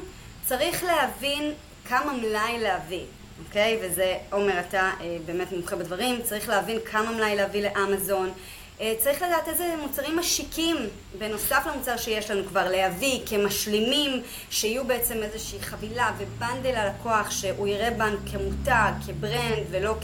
צריך 0.47 0.85
להבין 0.85 1.53
כמה 1.89 2.13
מלאי 2.13 2.59
להביא, 2.59 3.05
אוקיי? 3.47 3.79
וזה, 3.83 4.19
עומר, 4.31 4.61
אתה 4.61 4.91
uh, 4.99 5.03
באמת 5.27 5.53
מומחה 5.53 5.77
בדברים, 5.77 6.23
צריך 6.23 6.49
להבין 6.49 6.79
כמה 6.91 7.11
מלאי 7.11 7.37
להביא 7.37 7.69
לאמזון. 7.69 8.33
אה, 8.83 8.95
צריך 8.99 9.23
לדעת 9.23 9.49
איזה 9.49 9.75
מוצרים 9.83 10.19
משיקים 10.19 10.77
בנוסף 11.19 11.67
למוצר 11.67 11.97
שיש 11.97 12.31
לנו 12.31 12.47
כבר 12.47 12.71
להביא 12.71 13.21
כמשלימים 13.27 14.23
שיהיו 14.51 14.85
בעצם 14.85 15.23
איזושהי 15.23 15.61
חבילה 15.61 16.13
ובנדל 16.19 16.71
ללקוח 16.71 17.31
שהוא 17.31 17.69
יראה 17.69 17.91
בנו 17.91 18.17
כמותג, 18.33 18.93
כברנד 19.07 19.67
ולא 19.71 19.95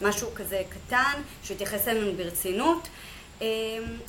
כמשהו 0.00 0.28
כזה 0.34 0.62
קטן 0.68 1.22
שיתייחס 1.44 1.88
אלינו 1.88 2.12
ברצינות. 2.16 2.88
אה, 3.42 3.46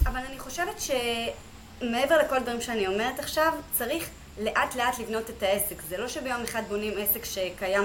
אבל 0.06 0.20
אני 0.30 0.40
חושבת 0.40 0.82
שמעבר 0.82 2.18
לכל 2.18 2.36
הדברים 2.36 2.62
שאני 2.62 2.88
אומרת 2.88 3.20
עכשיו 3.20 3.54
צריך 3.78 4.10
לאט 4.40 4.76
לאט 4.76 5.00
לבנות 5.00 5.30
את 5.30 5.44
העסק. 5.44 5.82
זה 5.90 5.98
לא 5.98 6.08
שביום 6.08 6.42
אחד 6.44 6.62
בונים 6.68 6.94
עסק 6.98 7.26
שקיים, 7.26 7.84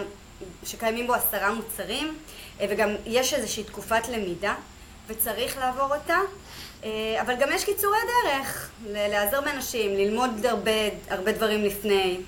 שקיימים 0.65 1.07
בו 1.07 1.15
עשרה 1.15 1.53
מוצרים 1.55 2.19
אה, 2.61 2.67
וגם 2.71 2.89
יש 3.07 3.35
איזושהי 3.35 3.65
תקופת 3.65 4.09
למידה 4.09 4.55
וצריך 5.13 5.59
לעבור 5.59 5.95
אותה, 5.95 6.19
אה, 6.85 7.23
אבל 7.23 7.35
גם 7.41 7.49
יש 7.53 7.65
קיצורי 7.65 7.99
דרך, 8.25 8.71
להיעזר 8.87 9.41
באנשים, 9.41 9.91
ללמוד 9.91 10.47
הרבה, 10.47 10.71
הרבה 11.11 11.33
דברים 11.33 11.65
לפני, 11.65 12.21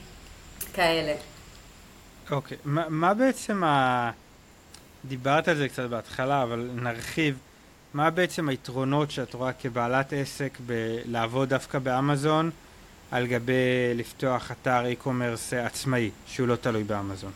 כאלה. 0.75 1.15
אוקיי, 2.31 2.57
okay. 2.57 2.61
מה, 2.65 2.89
מה 2.89 3.15
בעצם 3.15 3.65
ה... 3.65 4.11
דיברת 5.05 5.49
על 5.49 5.57
זה 5.57 5.69
קצת 5.69 5.83
בהתחלה, 5.91 6.43
אבל 6.43 6.71
נרחיב. 6.75 7.39
מה 7.95 8.11
בעצם 8.11 8.49
היתרונות 8.49 9.11
שאת 9.11 9.35
רואה 9.35 9.53
כבעלת 9.53 10.13
עסק 10.13 10.59
בלעבוד 10.67 11.49
דווקא 11.49 11.79
באמזון 11.79 12.51
על 13.11 13.27
גבי 13.27 13.95
לפתוח 13.95 14.51
אתר 14.51 14.85
e-commerce 14.85 15.57
עצמאי, 15.57 16.11
שהוא 16.27 16.49
לא 16.49 16.57
תלוי 16.57 16.85
באמזון? 16.85 17.33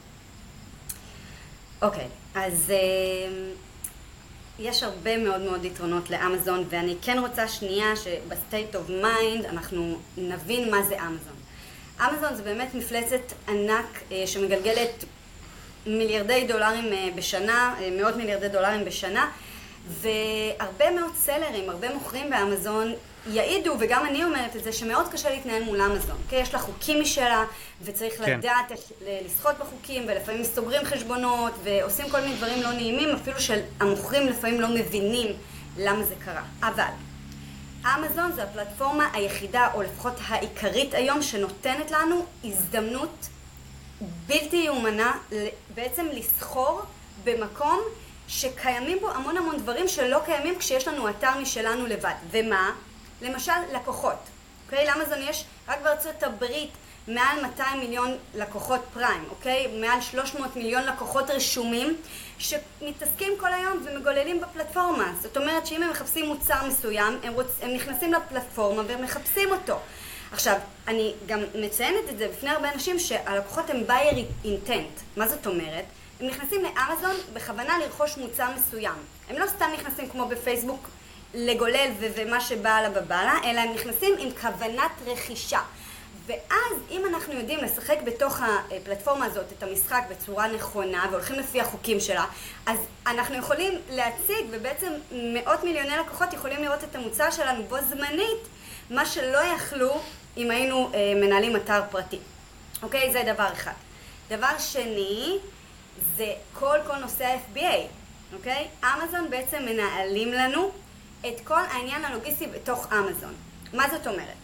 אוקיי, 1.82 2.04
okay, 2.04 2.38
אז... 2.38 2.72
Uh... 2.72 3.67
יש 4.58 4.82
הרבה 4.82 5.16
מאוד 5.16 5.40
מאוד 5.40 5.64
יתרונות 5.64 6.10
לאמזון, 6.10 6.64
ואני 6.68 6.94
כן 7.02 7.18
רוצה 7.18 7.48
שנייה 7.48 7.96
שב 7.96 8.26
state 8.26 8.76
of 8.76 8.88
mind 8.88 9.44
אנחנו 9.44 9.98
נבין 10.16 10.70
מה 10.70 10.82
זה 10.82 10.96
אמזון. 11.00 11.34
אמזון 12.00 12.36
זה 12.36 12.42
באמת 12.42 12.74
מפלצת 12.74 13.32
ענק 13.48 14.02
אה, 14.12 14.26
שמגלגלת 14.26 15.04
מיליארדי 15.86 16.46
דולרים 16.48 16.92
אה, 16.92 17.08
בשנה, 17.14 17.74
אה, 17.80 17.90
מאות 17.90 18.16
מיליארדי 18.16 18.48
דולרים 18.48 18.84
בשנה, 18.84 19.30
והרבה 19.88 20.90
מאוד 20.90 21.14
סלרים, 21.14 21.70
הרבה 21.70 21.94
מוכרים 21.94 22.30
באמזון 22.30 22.94
יעידו, 23.28 23.76
וגם 23.80 24.06
אני 24.06 24.24
אומרת 24.24 24.56
את 24.56 24.64
זה, 24.64 24.72
שמאוד 24.72 25.08
קשה 25.12 25.30
להתנהל 25.30 25.62
מול 25.62 25.80
אמזון. 25.80 26.16
Okay? 26.30 26.34
יש 26.34 26.54
לה 26.54 26.60
חוקים 26.60 27.00
משלה, 27.00 27.44
וצריך 27.82 28.14
כן. 28.14 28.38
לדעת 28.38 28.72
לסחוט 29.26 29.54
בחוקים, 29.60 30.04
ולפעמים 30.08 30.44
סוגרים 30.44 30.84
חשבונות, 30.84 31.52
ועושים 31.62 32.10
כל 32.10 32.20
מיני 32.20 32.36
דברים 32.36 32.62
לא 32.62 32.72
נעימים, 32.72 33.08
אפילו 33.14 33.40
שהמוכרים 33.40 34.26
לפעמים 34.26 34.60
לא 34.60 34.68
מבינים 34.68 35.36
למה 35.78 36.04
זה 36.04 36.14
קרה. 36.24 36.42
אבל 36.62 36.92
אמזון 37.84 38.32
זו 38.32 38.42
הפלטפורמה 38.42 39.10
היחידה, 39.12 39.68
או 39.74 39.82
לפחות 39.82 40.14
העיקרית 40.28 40.94
היום, 40.94 41.22
שנותנת 41.22 41.90
לנו 41.90 42.26
הזדמנות 42.44 43.28
בלתי 44.26 44.56
יאומנה 44.56 45.12
בעצם 45.74 46.06
לסחור 46.12 46.82
במקום 47.24 47.80
שקיימים 48.28 48.98
בו 49.00 49.10
המון 49.10 49.36
המון 49.36 49.58
דברים 49.58 49.88
שלא 49.88 50.18
קיימים 50.24 50.58
כשיש 50.58 50.88
לנו 50.88 51.08
אתר 51.08 51.38
משלנו 51.42 51.86
לבד. 51.86 52.14
ומה? 52.30 52.72
למשל, 53.22 53.52
לקוחות. 53.72 54.18
אוקיי? 54.66 54.86
לאמזון 54.86 55.18
יש 55.22 55.44
רק 55.68 55.78
בארצות 55.82 56.22
הברית 56.22 56.70
מעל 57.08 57.42
200 57.42 57.80
מיליון 57.80 58.16
לקוחות 58.34 58.80
פריים, 58.94 59.24
אוקיי? 59.30 59.66
מעל 59.80 60.00
300 60.00 60.56
מיליון 60.56 60.84
לקוחות 60.84 61.30
רשומים 61.30 61.96
שמתעסקים 62.38 63.32
כל 63.40 63.52
היום 63.52 63.84
ומגוללים 63.84 64.40
בפלטפורמה. 64.40 65.12
זאת 65.22 65.36
אומרת 65.36 65.66
שאם 65.66 65.82
הם 65.82 65.90
מחפשים 65.90 66.26
מוצר 66.26 66.66
מסוים, 66.66 67.18
הם, 67.22 67.32
רוצ... 67.32 67.46
הם 67.62 67.74
נכנסים 67.74 68.12
לפלטפורמה 68.12 68.82
והם 68.86 69.02
מחפשים 69.02 69.50
אותו. 69.50 69.78
עכשיו, 70.32 70.56
אני 70.88 71.14
גם 71.26 71.40
מציינת 71.54 72.08
את 72.10 72.18
זה 72.18 72.28
בפני 72.28 72.50
הרבה 72.50 72.72
אנשים 72.72 72.98
שהלקוחות 72.98 73.70
הם 73.70 73.82
buyer 73.88 74.44
intent. 74.44 75.02
מה 75.16 75.28
זאת 75.28 75.46
אומרת? 75.46 75.84
הם 76.20 76.26
נכנסים 76.26 76.62
לאמזון 76.64 77.16
בכוונה 77.32 77.78
לרכוש 77.78 78.16
מוצר 78.16 78.48
מסוים. 78.56 78.98
הם 79.28 79.38
לא 79.38 79.46
סתם 79.46 79.66
נכנסים 79.74 80.08
כמו 80.08 80.28
בפייסבוק 80.28 80.88
לגולל 81.34 81.90
ומה 82.00 82.40
שבא 82.40 82.80
לה 82.80 82.90
בבא 82.90 83.22
לה, 83.22 83.50
אלא 83.50 83.60
הם 83.60 83.72
נכנסים 83.74 84.14
עם 84.18 84.30
כוונת 84.30 84.90
רכישה. 85.06 85.60
ואז 86.26 86.78
אם 86.90 87.02
אנחנו 87.06 87.34
יודעים 87.34 87.58
לשחק 87.58 87.96
בתוך 88.04 88.40
הפלטפורמה 88.42 89.24
הזאת 89.24 89.46
את 89.58 89.62
המשחק 89.62 90.02
בצורה 90.10 90.48
נכונה 90.48 91.06
והולכים 91.10 91.36
לפי 91.36 91.60
החוקים 91.60 92.00
שלה, 92.00 92.24
אז 92.66 92.78
אנחנו 93.06 93.36
יכולים 93.36 93.74
להציג 93.90 94.46
ובעצם 94.50 94.92
מאות 95.12 95.64
מיליוני 95.64 95.96
לקוחות 95.96 96.32
יכולים 96.32 96.62
לראות 96.62 96.84
את 96.84 96.94
המוצר 96.94 97.30
שלנו 97.30 97.62
בו 97.62 97.76
זמנית, 97.88 98.48
מה 98.90 99.06
שלא 99.06 99.38
יכלו 99.38 100.00
אם 100.36 100.50
היינו 100.50 100.90
אה, 100.94 101.12
מנהלים 101.16 101.56
אתר 101.56 101.82
פרטי. 101.90 102.18
אוקיי? 102.82 103.12
זה 103.12 103.22
דבר 103.34 103.52
אחד. 103.52 103.72
דבר 104.28 104.58
שני, 104.58 105.38
זה 106.16 106.32
כל 106.52 106.78
כל 106.86 106.96
נושא 106.96 107.24
ה-FBA, 107.24 107.76
אוקיי? 108.32 108.68
אמזון 108.84 109.30
בעצם 109.30 109.62
מנהלים 109.62 110.32
לנו 110.32 110.70
את 111.20 111.40
כל 111.44 111.60
העניין 111.70 112.04
הלוגיסטי 112.04 112.46
בתוך 112.46 112.92
אמזון. 112.92 113.34
מה 113.72 113.88
זאת 113.90 114.06
אומרת? 114.06 114.36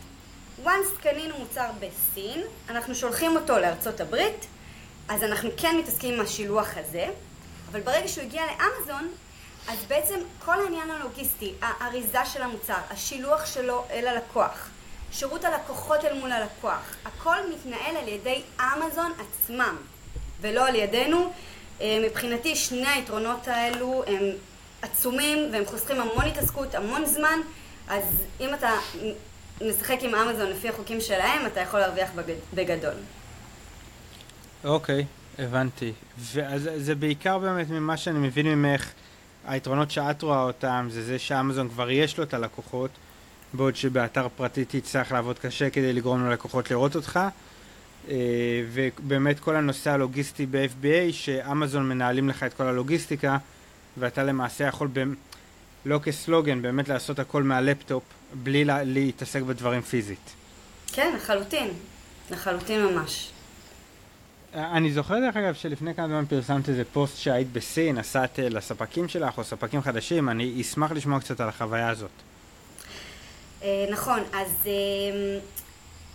once 0.65 1.03
קנינו 1.03 1.39
מוצר 1.39 1.71
בסין, 1.79 2.43
אנחנו 2.69 2.95
שולחים 2.95 3.37
אותו 3.37 3.59
לארצות 3.59 4.01
הברית, 4.01 4.47
אז 5.09 5.23
אנחנו 5.23 5.51
כן 5.57 5.77
מתעסקים 5.79 6.15
עם 6.15 6.21
השילוח 6.21 6.69
הזה, 6.77 7.07
אבל 7.71 7.81
ברגע 7.81 8.09
שהוא 8.09 8.25
הגיע 8.25 8.43
לאמזון, 8.47 9.09
אז 9.69 9.79
בעצם 9.89 10.21
כל 10.45 10.61
העניין 10.65 10.91
הלוגיסטי, 10.91 11.53
האריזה 11.61 12.27
של 12.33 12.43
המוצר, 12.43 12.79
השילוח 12.91 13.47
שלו 13.47 13.85
אל 13.91 14.07
הלקוח, 14.07 14.69
שירות 15.13 15.45
הלקוחות 15.45 16.05
אל 16.05 16.19
מול 16.19 16.33
הלקוח, 16.33 16.97
הכל 17.05 17.37
מתנהל 17.55 17.97
על 17.97 18.09
ידי 18.09 18.43
אמזון 18.61 19.13
עצמם, 19.13 19.77
ולא 20.41 20.67
על 20.67 20.75
ידינו. 20.75 21.33
אה, 21.81 21.99
מבחינתי 22.03 22.57
שני 22.57 22.89
היתרונות 22.89 23.49
האלו 23.49 24.05
הם 24.07 24.23
עצומים 24.85 25.39
והם 25.53 25.65
חוסכים 25.67 26.01
המון 26.01 26.25
התעסקות, 26.25 26.75
המון 26.75 27.07
זמן, 27.07 27.39
אז 27.89 28.05
אם 28.41 28.55
אתה 28.55 28.71
משחק 29.69 29.99
עם 30.01 30.15
אמזון 30.15 30.51
לפי 30.51 30.69
החוקים 30.69 31.01
שלהם, 31.01 31.47
אתה 31.47 31.61
יכול 31.61 31.81
להרוויח 31.81 32.11
בגדול. 32.55 32.95
אוקיי, 34.65 35.01
okay, 35.01 35.43
הבנתי. 35.43 35.93
ואז 36.19 36.71
זה 36.77 36.95
בעיקר 36.95 37.39
באמת 37.39 37.71
ממה 37.71 37.97
שאני 37.97 38.19
מבין 38.19 38.47
ממך, 38.47 38.93
היתרונות 39.47 39.91
שאת 39.91 40.23
רואה 40.23 40.43
אותם, 40.43 40.89
זה 40.91 41.03
זה 41.03 41.19
שאמזון 41.19 41.69
כבר 41.69 41.91
יש 41.91 42.19
לו 42.19 42.25
את 42.25 42.35
הלקוחות, 42.35 42.91
בעוד 43.53 43.77
שבאתר 43.77 44.29
פרטי 44.37 44.65
תצטרך 44.65 45.13
לעבוד 45.13 45.39
קשה 45.39 45.71
כדי 45.71 45.93
לגרום 45.93 46.27
ללקוחות 46.27 46.71
לראות 46.71 46.97
אותך. 46.97 47.21
אה, 48.09 48.15
ובאמת 48.73 49.41
כל 49.41 49.57
הנושא 49.57 49.91
הלוגיסטי 49.91 50.47
ב-FBA, 50.47 51.13
שאמזון 51.13 51.89
מנהלים 51.89 52.29
לך 52.29 52.43
את 52.43 52.55
כל 52.55 52.65
הלוגיסטיקה, 52.65 53.37
ואתה 53.97 54.23
למעשה 54.23 54.65
יכול, 54.65 54.89
ב... 54.93 55.05
לא 55.85 55.99
כסלוגן, 55.99 56.63
באמת 56.63 56.89
לעשות 56.89 57.19
הכל 57.19 57.43
מהלפטופ, 57.43 58.03
בלי 58.35 58.65
לה... 58.65 58.83
להתעסק 58.83 59.43
בדברים 59.43 59.83
פיזית. 59.83 60.35
כן, 60.93 61.13
לחלוטין. 61.17 61.71
לחלוטין 62.31 62.87
ממש. 62.87 63.31
אני 64.55 64.93
זוכר 64.93 65.21
דרך 65.21 65.37
אגב 65.37 65.55
שלפני 65.55 65.95
כמה 65.95 66.09
זמן 66.09 66.25
פרסמת 66.27 66.69
איזה 66.69 66.83
פוסט 66.93 67.17
שהיית 67.17 67.53
בסין, 67.53 67.99
נסעת 67.99 68.39
לספקים 68.39 69.09
שלך 69.09 69.39
או 69.39 69.45
ספקים 69.45 69.83
חדשים, 69.83 70.29
אני 70.29 70.61
אשמח 70.61 70.93
לשמוע 70.93 71.21
קצת 71.21 71.41
על 71.41 71.49
החוויה 71.49 71.89
הזאת. 71.89 72.11
אה, 73.63 73.87
נכון, 73.91 74.21
אז 74.33 74.69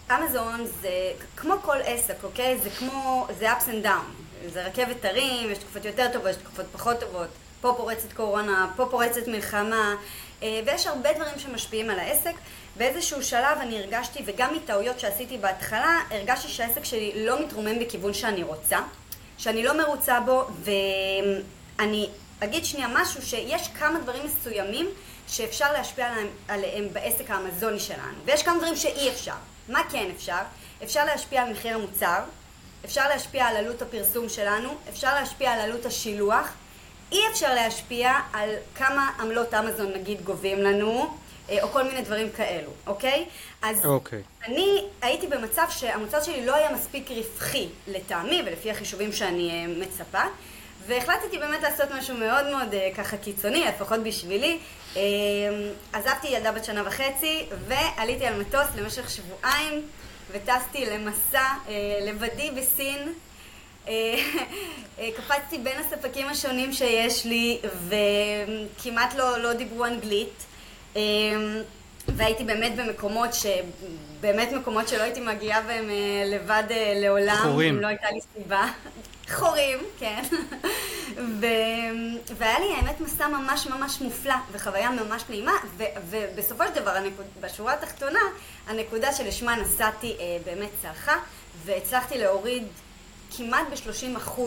אה, 0.09 0.17
אמזון 0.17 0.65
זה 0.81 0.89
כמו 1.35 1.53
כל 1.61 1.77
עסק, 1.83 2.23
אוקיי? 2.23 2.57
זה 2.63 2.69
כמו, 2.69 3.27
זה 3.39 3.51
ups 3.51 3.63
and 3.63 3.85
down. 3.85 4.49
זה 4.53 4.65
רכבת 4.65 5.05
הרים, 5.05 5.51
יש 5.51 5.57
תקופות 5.57 5.85
יותר 5.85 6.07
טובות, 6.13 6.29
יש 6.29 6.35
תקופות 6.35 6.65
פחות 6.71 6.99
טובות. 6.99 7.29
פה 7.61 7.73
פורצת 7.77 8.13
קורונה, 8.13 8.71
פה 8.75 8.85
פורצת 8.85 9.27
מלחמה, 9.27 9.95
אה, 10.43 10.61
ויש 10.65 10.87
הרבה 10.87 11.13
דברים 11.13 11.39
שמשפיעים 11.39 11.89
על 11.89 11.99
העסק. 11.99 12.33
באיזשהו 12.75 13.23
שלב 13.23 13.57
אני 13.61 13.79
הרגשתי, 13.79 14.23
וגם 14.25 14.55
מטעויות 14.55 14.99
שעשיתי 14.99 15.37
בהתחלה, 15.37 15.99
הרגשתי 16.11 16.47
שהעסק 16.47 16.85
שלי 16.85 17.25
לא 17.25 17.41
מתרומם 17.41 17.79
בכיוון 17.79 18.13
שאני 18.13 18.43
רוצה, 18.43 18.79
שאני 19.37 19.63
לא 19.63 19.77
מרוצה 19.77 20.19
בו, 20.19 20.47
ואני 20.63 22.09
אגיד 22.39 22.65
שנייה 22.65 22.87
משהו, 22.93 23.21
שיש 23.21 23.67
כמה 23.79 23.99
דברים 23.99 24.25
מסוימים 24.25 24.89
שאפשר 25.27 25.73
להשפיע 25.73 26.07
עליהם, 26.07 26.27
עליהם 26.47 26.87
בעסק 26.93 27.29
האמזוני 27.29 27.79
שלנו, 27.79 28.17
ויש 28.25 28.43
כמה 28.43 28.57
דברים 28.57 28.75
שאי 28.75 29.09
אפשר. 29.09 29.35
מה 29.69 29.81
כן 29.91 30.09
אפשר? 30.15 30.41
אפשר 30.83 31.05
להשפיע 31.05 31.41
על 31.41 31.51
מחיר 31.51 31.75
המוצר, 31.75 32.19
אפשר 32.85 33.09
להשפיע 33.09 33.45
על 33.45 33.55
עלות 33.55 33.81
הפרסום 33.81 34.29
שלנו, 34.29 34.69
אפשר 34.89 35.13
להשפיע 35.13 35.51
על 35.51 35.59
עלות 35.59 35.85
השילוח, 35.85 36.53
אי 37.11 37.19
אפשר 37.31 37.53
להשפיע 37.53 38.13
על 38.33 38.49
כמה 38.75 39.11
עמלות 39.19 39.53
אמזון 39.53 39.93
נגיד 39.93 40.21
גובים 40.21 40.61
לנו, 40.61 41.17
אה, 41.49 41.63
או 41.63 41.67
כל 41.67 41.83
מיני 41.83 42.01
דברים 42.01 42.29
כאלו, 42.37 42.71
אוקיי? 42.87 43.25
אז 43.61 43.85
אוקיי. 43.85 44.21
אני 44.45 44.83
הייתי 45.01 45.27
במצב 45.27 45.65
שהמוצר 45.69 46.23
שלי 46.23 46.45
לא 46.45 46.55
היה 46.55 46.73
מספיק 46.73 47.11
רווחי 47.11 47.67
לטעמי 47.87 48.41
ולפי 48.45 48.71
החישובים 48.71 49.13
שאני 49.13 49.49
אה, 49.49 49.67
מצפה, 49.67 50.21
והחלטתי 50.87 51.37
באמת 51.37 51.61
לעשות 51.61 51.89
משהו 51.97 52.17
מאוד 52.17 52.45
מאוד 52.49 52.73
אה, 52.73 52.89
ככה 52.97 53.17
קיצוני, 53.17 53.65
לפחות 53.65 53.99
בשבילי. 54.03 54.59
עזבתי 55.93 56.27
ילדה 56.27 56.51
בת 56.51 56.65
שנה 56.65 56.83
וחצי 56.85 57.45
ועליתי 57.67 58.25
על 58.25 58.41
מטוס 58.41 58.67
למשך 58.75 59.09
שבועיים 59.09 59.81
וטסתי 60.31 60.85
למסע 60.85 61.43
לבדי 62.01 62.51
בסין. 62.51 63.13
אה, 63.89 64.19
אה, 64.99 65.09
קפצתי 65.17 65.57
בין 65.57 65.79
הספקים 65.79 66.27
השונים 66.27 66.73
שיש 66.73 67.25
לי 67.25 67.59
וכמעט 67.87 69.15
לא, 69.15 69.37
לא 69.39 69.53
דיברו 69.53 69.85
אנגלית. 69.85 70.45
אה, 70.95 71.01
והייתי 72.07 72.43
באמת 72.43 72.75
במקומות 72.75 73.29
באמת 74.21 74.51
מקומות 74.51 74.87
שלא 74.87 75.03
הייתי 75.03 75.21
מגיעה 75.21 75.61
בהם 75.61 75.89
לבד 76.25 76.63
לעולם. 76.95 77.35
חורים. 77.43 77.75
אם 77.75 77.81
לא 77.81 77.87
הייתה 77.87 78.11
לי 78.11 78.19
סיבה. 78.33 78.67
חורים, 79.31 79.77
כן. 79.99 80.23
ו... 81.39 81.45
והיה 82.37 82.59
לי 82.59 82.73
האמת 82.75 83.01
מסע 83.01 83.27
ממש 83.27 83.67
ממש 83.67 84.01
מופלא 84.01 84.35
וחוויה 84.51 84.89
ממש 84.89 85.23
נעימה 85.29 85.53
ו... 85.77 85.83
ובסופו 86.09 86.63
של 86.67 86.81
דבר 86.81 86.91
הנקוד... 86.91 87.25
בשורה 87.41 87.73
התחתונה 87.73 88.19
הנקודה 88.67 89.13
שלשמה 89.13 89.55
נסעתי 89.55 90.15
באמת 90.45 90.69
צלחה 90.81 91.15
והצלחתי 91.65 92.17
להוריד 92.17 92.63
כמעט 93.37 93.67
ב-30% 93.71 94.41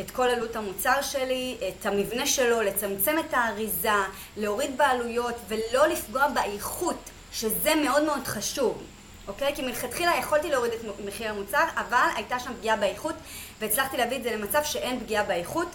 את 0.00 0.10
כל 0.10 0.28
עלות 0.28 0.56
המוצר 0.56 1.02
שלי, 1.02 1.56
את 1.68 1.86
המבנה 1.86 2.26
שלו, 2.26 2.62
לצמצם 2.62 3.16
את 3.18 3.34
האריזה, 3.34 3.90
להוריד 4.36 4.78
בעלויות 4.78 5.34
ולא 5.48 5.86
לפגוע 5.86 6.28
באיכות, 6.28 7.10
שזה 7.32 7.74
מאוד 7.74 8.04
מאוד 8.04 8.26
חשוב. 8.26 8.82
אוקיי? 9.28 9.54
כי 9.54 9.62
מלכתחילה 9.62 10.12
יכולתי 10.18 10.50
להוריד 10.50 10.72
את 10.72 10.80
מחיר 11.04 11.30
המוצר, 11.30 11.64
אבל 11.74 12.08
הייתה 12.16 12.38
שם 12.38 12.52
פגיעה 12.58 12.76
באיכות, 12.76 13.14
והצלחתי 13.60 13.96
להביא 13.96 14.16
את 14.16 14.22
זה 14.22 14.36
למצב 14.36 14.60
שאין 14.64 15.00
פגיעה 15.00 15.24
באיכות. 15.24 15.68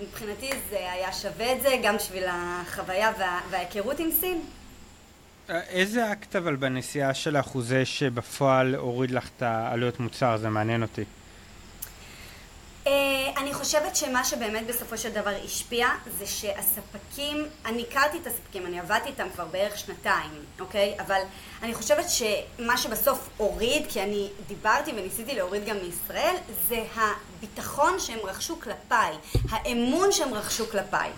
מבחינתי 0.00 0.50
זה 0.70 0.76
היה 0.92 1.12
שווה 1.12 1.52
את 1.52 1.62
זה, 1.62 1.68
גם 1.82 1.96
בשביל 1.96 2.24
החוויה 2.28 3.12
וה... 3.18 3.40
וההיכרות 3.50 3.98
עם 3.98 4.10
סין. 4.20 4.40
איזה 5.48 6.12
אקט 6.12 6.36
אבל 6.36 6.56
בנסיעה 6.56 7.14
של 7.14 7.36
אחוזי 7.36 7.84
שבפועל 7.84 8.74
הוריד 8.74 9.10
לך 9.10 9.28
את 9.36 9.42
העלויות 9.42 10.00
מוצר? 10.00 10.36
זה 10.36 10.48
מעניין 10.48 10.82
אותי. 10.82 11.04
אה, 12.86 12.92
אני 13.36 13.54
חושבת 13.54 13.96
שמה 13.96 14.24
שבאמת 14.24 14.66
בסופו 14.66 14.98
של 14.98 15.10
דבר 15.10 15.32
השפיע 15.44 15.88
זה 16.18 16.26
שהספקים, 16.26 17.46
אני 17.66 17.84
הכרתי 17.90 18.18
את 18.18 18.26
הספקים, 18.26 18.66
אני 18.66 18.80
עבדתי 18.80 19.08
איתם 19.08 19.26
כבר 19.34 19.44
בערך 19.44 19.78
שנתיים, 19.78 20.30
אוקיי? 20.60 20.94
אבל 21.00 21.20
אני 21.62 21.74
חושבת 21.74 22.04
שמה 22.08 22.76
שבסוף 22.76 23.28
הוריד, 23.36 23.86
כי 23.88 24.02
אני 24.02 24.28
דיברתי 24.46 24.90
וניסיתי 24.90 25.34
להוריד 25.34 25.64
גם 25.64 25.76
מישראל, 25.76 26.34
זה 26.68 26.84
הביטחון 26.94 27.98
שהם 27.98 28.18
רכשו 28.24 28.60
כלפיי, 28.60 29.14
האמון 29.50 30.12
שהם 30.12 30.34
רכשו 30.34 30.70
כלפיי. 30.70 31.10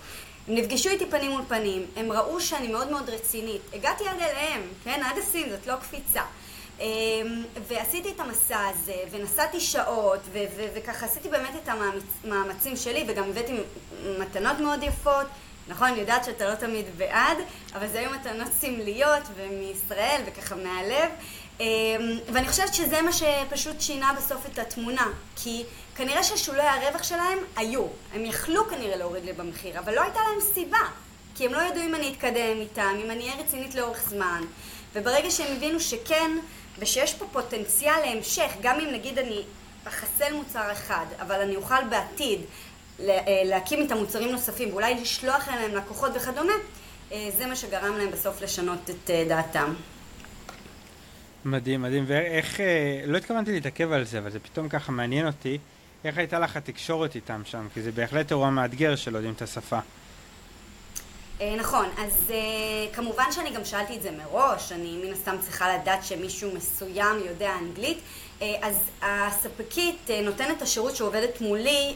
הם 0.48 0.54
נפגשו 0.54 0.88
איתי 0.88 1.06
פנים 1.06 1.30
מול 1.30 1.42
פנים, 1.48 1.86
הם 1.96 2.12
ראו 2.12 2.40
שאני 2.40 2.68
מאוד 2.68 2.90
מאוד 2.90 3.10
רצינית. 3.10 3.62
הגעתי 3.72 4.08
עד 4.08 4.16
אליהם, 4.20 4.62
כן? 4.84 5.02
עד 5.04 5.18
הסין, 5.18 5.50
זאת 5.50 5.66
לא 5.66 5.76
קפיצה. 5.76 6.22
אמ, 6.82 7.42
ועשיתי 7.68 8.10
את 8.10 8.20
המסע 8.20 8.68
הזה, 8.68 8.96
ונסעתי 9.10 9.60
שעות, 9.60 10.20
וככה 10.74 11.06
עשיתי 11.06 11.28
באמת 11.28 11.54
את 11.62 11.68
המאמצים 12.24 12.76
שלי, 12.76 13.04
וגם 13.08 13.24
הבאתי 13.28 13.52
מתנות 14.18 14.58
מאוד 14.58 14.82
יפות. 14.82 15.26
נכון, 15.68 15.88
אני 15.88 16.00
יודעת 16.00 16.24
שאתה 16.24 16.48
לא 16.48 16.54
תמיד 16.54 16.86
בעד, 16.96 17.36
אבל 17.74 17.88
זה 17.88 17.98
היו 17.98 18.10
מתנות 18.10 18.52
סמליות, 18.60 19.22
ומישראל, 19.36 20.20
וככה 20.26 20.54
מהלב. 20.54 21.10
אמ, 21.60 21.66
ואני 22.32 22.48
חושבת 22.48 22.74
שזה 22.74 23.02
מה 23.02 23.10
שפשוט 23.12 23.80
שינה 23.80 24.12
בסוף 24.16 24.46
את 24.52 24.58
התמונה. 24.58 25.08
כי 25.36 25.64
כנראה 25.96 26.22
ששולי 26.22 26.62
הרווח 26.62 27.02
שלהם 27.02 27.38
היו. 27.56 27.86
הם 28.12 28.24
יכלו 28.24 28.68
כנראה 28.68 28.96
להוריד 28.96 29.24
לי 29.24 29.32
במחיר, 29.32 29.78
אבל 29.78 29.94
לא 29.94 30.02
הייתה 30.02 30.18
להם 30.20 30.40
סיבה. 30.54 30.88
כי 31.34 31.46
הם 31.46 31.52
לא 31.52 31.60
ידעו 31.62 31.82
אם 31.82 31.94
אני 31.94 32.12
אתקדם 32.12 32.60
איתם, 32.60 32.96
אם 33.04 33.10
אני 33.10 33.28
אהיה 33.28 33.42
רצינית 33.42 33.74
לאורך 33.74 34.02
זמן. 34.08 34.42
וברגע 34.94 35.30
שהם 35.30 35.56
הבינו 35.56 35.80
שכן, 35.80 36.30
ושיש 36.78 37.14
פה 37.14 37.24
פוטנציאל 37.32 38.00
להמשך, 38.04 38.52
גם 38.62 38.80
אם 38.80 38.92
נגיד 38.92 39.18
אני 39.18 39.42
אחסל 39.84 40.34
מוצר 40.34 40.72
אחד, 40.72 41.06
אבל 41.20 41.40
אני 41.40 41.56
אוכל 41.56 41.84
בעתיד 41.90 42.40
אה, 43.00 43.42
להקים 43.44 43.86
את 43.86 43.92
המוצרים 43.92 44.30
נוספים 44.32 44.70
ואולי 44.72 44.94
לשלוח 44.94 45.48
אליהם 45.48 45.74
לקוחות 45.74 46.12
וכדומה, 46.14 46.52
אה, 47.12 47.28
זה 47.36 47.46
מה 47.46 47.56
שגרם 47.56 47.98
להם 47.98 48.10
בסוף 48.10 48.42
לשנות 48.42 48.90
את 48.90 49.10
אה, 49.10 49.24
דעתם. 49.28 49.74
מדהים, 51.44 51.82
מדהים. 51.82 52.04
ואיך, 52.06 52.60
לא 53.06 53.18
התכוונתי 53.18 53.52
להתעכב 53.52 53.92
על 53.92 54.04
זה, 54.04 54.18
אבל 54.18 54.30
זה 54.30 54.40
פתאום 54.40 54.68
ככה 54.68 54.92
מעניין 54.92 55.26
אותי, 55.26 55.58
איך 56.04 56.18
הייתה 56.18 56.38
לך 56.38 56.56
התקשורת 56.56 57.14
איתם 57.14 57.42
שם? 57.44 57.68
כי 57.74 57.82
זה 57.82 57.92
בהחלט 57.92 58.30
אירוע 58.30 58.50
מאתגר 58.50 58.96
שלא 58.96 59.18
יודעים 59.18 59.34
את 59.34 59.42
השפה. 59.42 59.78
אה, 61.42 61.56
נכון, 61.56 61.86
אז 61.98 62.12
uh, 62.28 62.32
כמובן 62.94 63.24
שאני 63.32 63.50
גם 63.50 63.64
שאלתי 63.64 63.96
את 63.96 64.02
זה 64.02 64.10
מראש, 64.10 64.72
אני 64.72 65.00
מן 65.04 65.12
הסתם 65.12 65.36
צריכה 65.40 65.74
לדעת 65.74 66.04
שמישהו 66.04 66.50
מסוים 66.54 67.18
יודע 67.26 67.52
אנגלית, 67.58 67.98
uh, 67.98 68.42
אז 68.62 68.76
הספקית 69.02 70.10
נותנת 70.24 70.62
השירות 70.62 70.96
שעובדת 70.96 71.40
מולי, 71.40 71.94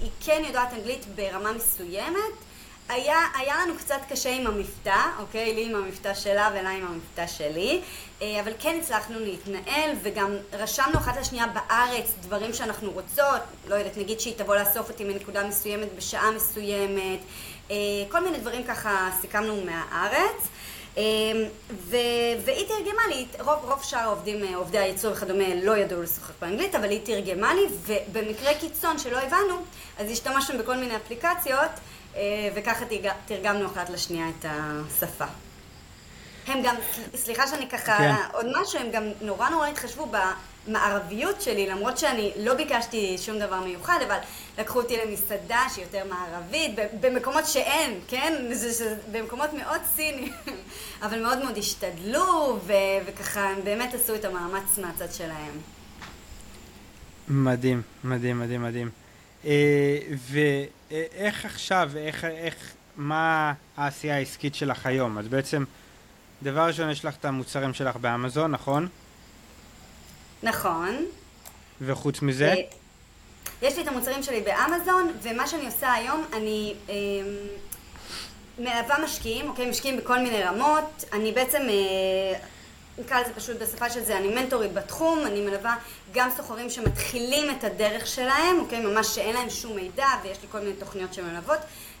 היא 0.00 0.10
כן 0.24 0.42
יודעת 0.46 0.72
אנגלית 0.72 1.06
ברמה 1.14 1.52
מסוימת, 1.52 2.34
היה, 2.88 3.18
היה 3.38 3.54
לנו 3.62 3.74
קצת 3.78 4.00
קשה 4.08 4.30
עם 4.30 4.46
המבטא, 4.46 5.00
אוקיי? 5.18 5.54
לי 5.54 5.64
עם 5.64 5.76
המבטא 5.76 6.14
שלה 6.14 6.50
ולה 6.52 6.70
עם 6.70 6.86
המבטא 6.86 7.26
שלי, 7.26 7.80
אבל 8.20 8.52
כן 8.58 8.78
הצלחנו 8.82 9.18
להתנהל 9.18 9.90
וגם 10.02 10.36
רשמנו 10.52 10.98
אחת 10.98 11.16
לשנייה 11.16 11.46
בארץ 11.46 12.14
דברים 12.20 12.54
שאנחנו 12.54 12.90
רוצות, 12.90 13.42
לא 13.68 13.74
יודעת, 13.74 13.96
נגיד 13.96 14.20
שהיא 14.20 14.34
תבוא 14.36 14.56
לאסוף 14.56 14.90
אותי 14.90 15.04
מנקודה 15.04 15.46
מסוימת 15.46 15.88
בשעה 15.96 16.30
מסוימת, 16.30 16.98
אה, 17.00 17.16
כל 18.08 18.24
מיני 18.24 18.38
דברים 18.38 18.64
ככה 18.64 19.10
סיכמנו 19.20 19.56
מהארץ. 19.64 20.48
אה, 20.98 21.02
ו- 21.70 21.96
והיא 22.44 22.68
תרגמה 22.68 23.02
לי, 23.08 23.26
רוב, 23.40 23.58
רוב 23.62 23.82
שאר 23.82 23.98
העובדים, 23.98 24.44
אה, 24.44 24.56
עובדי 24.56 24.78
הייצור 24.78 25.12
וכדומה 25.12 25.54
לא 25.62 25.76
ידעו 25.76 26.02
לשוחח 26.02 26.32
באנגלית, 26.40 26.74
אבל 26.74 26.90
היא 26.90 27.00
תרגמה 27.04 27.54
לי, 27.54 27.62
ובמקרה 27.86 28.54
קיצון 28.54 28.98
שלא 28.98 29.18
הבנו, 29.18 29.54
אז 29.98 30.10
השתמשנו 30.10 30.58
בכל 30.58 30.76
מיני 30.76 30.96
אפליקציות, 30.96 31.70
וככה 32.54 32.84
תרגמנו 33.26 33.66
אחת 33.66 33.90
לשנייה 33.90 34.26
את 34.28 34.44
השפה. 34.48 35.24
הם 36.54 36.62
גם, 36.62 36.74
סליחה 37.14 37.46
שאני 37.46 37.68
ככה, 37.68 37.98
כן. 37.98 38.14
עוד 38.32 38.46
משהו, 38.60 38.80
הם 38.80 38.90
גם 38.92 39.02
נורא 39.20 39.48
נורא 39.48 39.68
התחשבו 39.68 40.12
במערביות 40.66 41.42
שלי, 41.42 41.66
למרות 41.66 41.98
שאני 41.98 42.32
לא 42.36 42.54
ביקשתי 42.54 43.16
שום 43.18 43.38
דבר 43.38 43.60
מיוחד, 43.60 43.98
אבל 44.08 44.18
לקחו 44.58 44.80
אותי 44.80 44.96
למסעדה 45.04 45.60
שהיא 45.74 45.84
יותר 45.84 46.04
מערבית, 46.10 46.74
במקומות 47.00 47.46
שאין, 47.46 48.00
כן? 48.08 48.34
זה, 48.52 48.72
זה, 48.72 48.96
במקומות 49.12 49.52
מאוד 49.52 49.80
ציניים, 49.96 50.32
אבל 51.02 51.22
מאוד 51.22 51.38
מאוד 51.38 51.58
השתדלו, 51.58 52.58
ו, 52.66 52.72
וככה 53.06 53.40
הם 53.40 53.64
באמת 53.64 53.94
עשו 53.94 54.14
את 54.14 54.24
המאמץ 54.24 54.78
מהצד 54.78 55.12
שלהם. 55.12 55.58
מדהים, 57.28 57.82
מדהים, 58.04 58.40
מדהים, 58.40 58.62
מדהים. 58.62 58.90
אה, 59.44 59.98
ואיך 60.30 61.44
עכשיו, 61.44 61.90
איך, 61.96 62.24
איך, 62.24 62.54
מה 62.96 63.52
העשייה 63.76 64.16
העסקית 64.16 64.54
שלך 64.54 64.86
היום? 64.86 65.18
אז 65.18 65.28
בעצם... 65.28 65.64
דבר 66.42 66.60
ראשון, 66.60 66.90
יש 66.90 67.04
לך 67.04 67.14
את 67.16 67.24
המוצרים 67.24 67.74
שלך 67.74 67.96
באמזון, 67.96 68.50
נכון? 68.50 68.88
נכון. 70.42 71.04
וחוץ 71.80 72.22
מזה? 72.22 72.48
אה, 72.48 72.54
יש 73.62 73.76
לי 73.76 73.82
את 73.82 73.88
המוצרים 73.88 74.22
שלי 74.22 74.40
באמזון, 74.40 75.12
ומה 75.22 75.46
שאני 75.46 75.66
עושה 75.66 75.92
היום, 75.92 76.24
אני 76.32 76.74
אה, 76.88 76.94
מלווה 78.58 79.04
משקיעים, 79.04 79.48
אוקיי? 79.48 79.70
משקיעים 79.70 79.96
בכל 79.96 80.18
מיני 80.18 80.42
רמות. 80.42 81.04
אני 81.12 81.32
בעצם, 81.32 81.62
אה, 81.68 82.38
נקרא 82.98 83.20
לזה 83.20 83.34
פשוט 83.34 83.56
בשפה 83.62 83.90
של 83.90 84.04
זה, 84.04 84.18
אני 84.18 84.28
מנטורית 84.28 84.72
בתחום, 84.72 85.26
אני 85.26 85.40
מלווה 85.40 85.76
גם 86.12 86.28
סוחרים 86.36 86.70
שמתחילים 86.70 87.50
את 87.50 87.64
הדרך 87.64 88.06
שלהם, 88.06 88.58
אוקיי? 88.60 88.80
ממש 88.80 89.06
שאין 89.06 89.34
להם 89.34 89.50
שום 89.50 89.76
מידע, 89.76 90.08
ויש 90.22 90.38
לי 90.42 90.48
כל 90.50 90.58
מיני 90.58 90.72
תוכניות 90.72 91.14
שמלוות. 91.14 91.58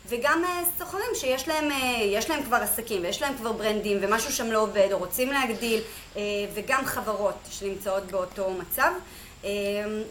וגם 0.08 0.44
אה, 0.44 0.62
סוחרים 0.78 1.10
שיש 1.14 1.48
להם, 1.48 1.70
אה, 1.70 2.20
להם 2.28 2.42
כבר 2.42 2.56
עסקים 2.56 3.02
ויש 3.02 3.22
להם 3.22 3.34
כבר 3.36 3.52
ברנדים 3.52 3.98
ומשהו 4.00 4.32
שם 4.32 4.50
לא 4.50 4.62
עובד 4.62 4.88
או 4.92 4.98
רוצים 4.98 5.32
להגדיל 5.32 5.80
אה, 6.16 6.22
וגם 6.54 6.84
חברות 6.84 7.34
שנמצאות 7.50 8.04
באותו 8.04 8.50
מצב. 8.50 8.92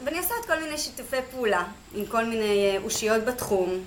ואני 0.03 0.17
עושה 0.17 0.33
את 0.41 0.45
כל 0.45 0.59
מיני 0.59 0.77
שיתופי 0.77 1.17
פעולה 1.31 1.63
עם 1.95 2.05
כל 2.05 2.25
מיני 2.25 2.77
אושיות 2.83 3.23
בתחום, 3.23 3.83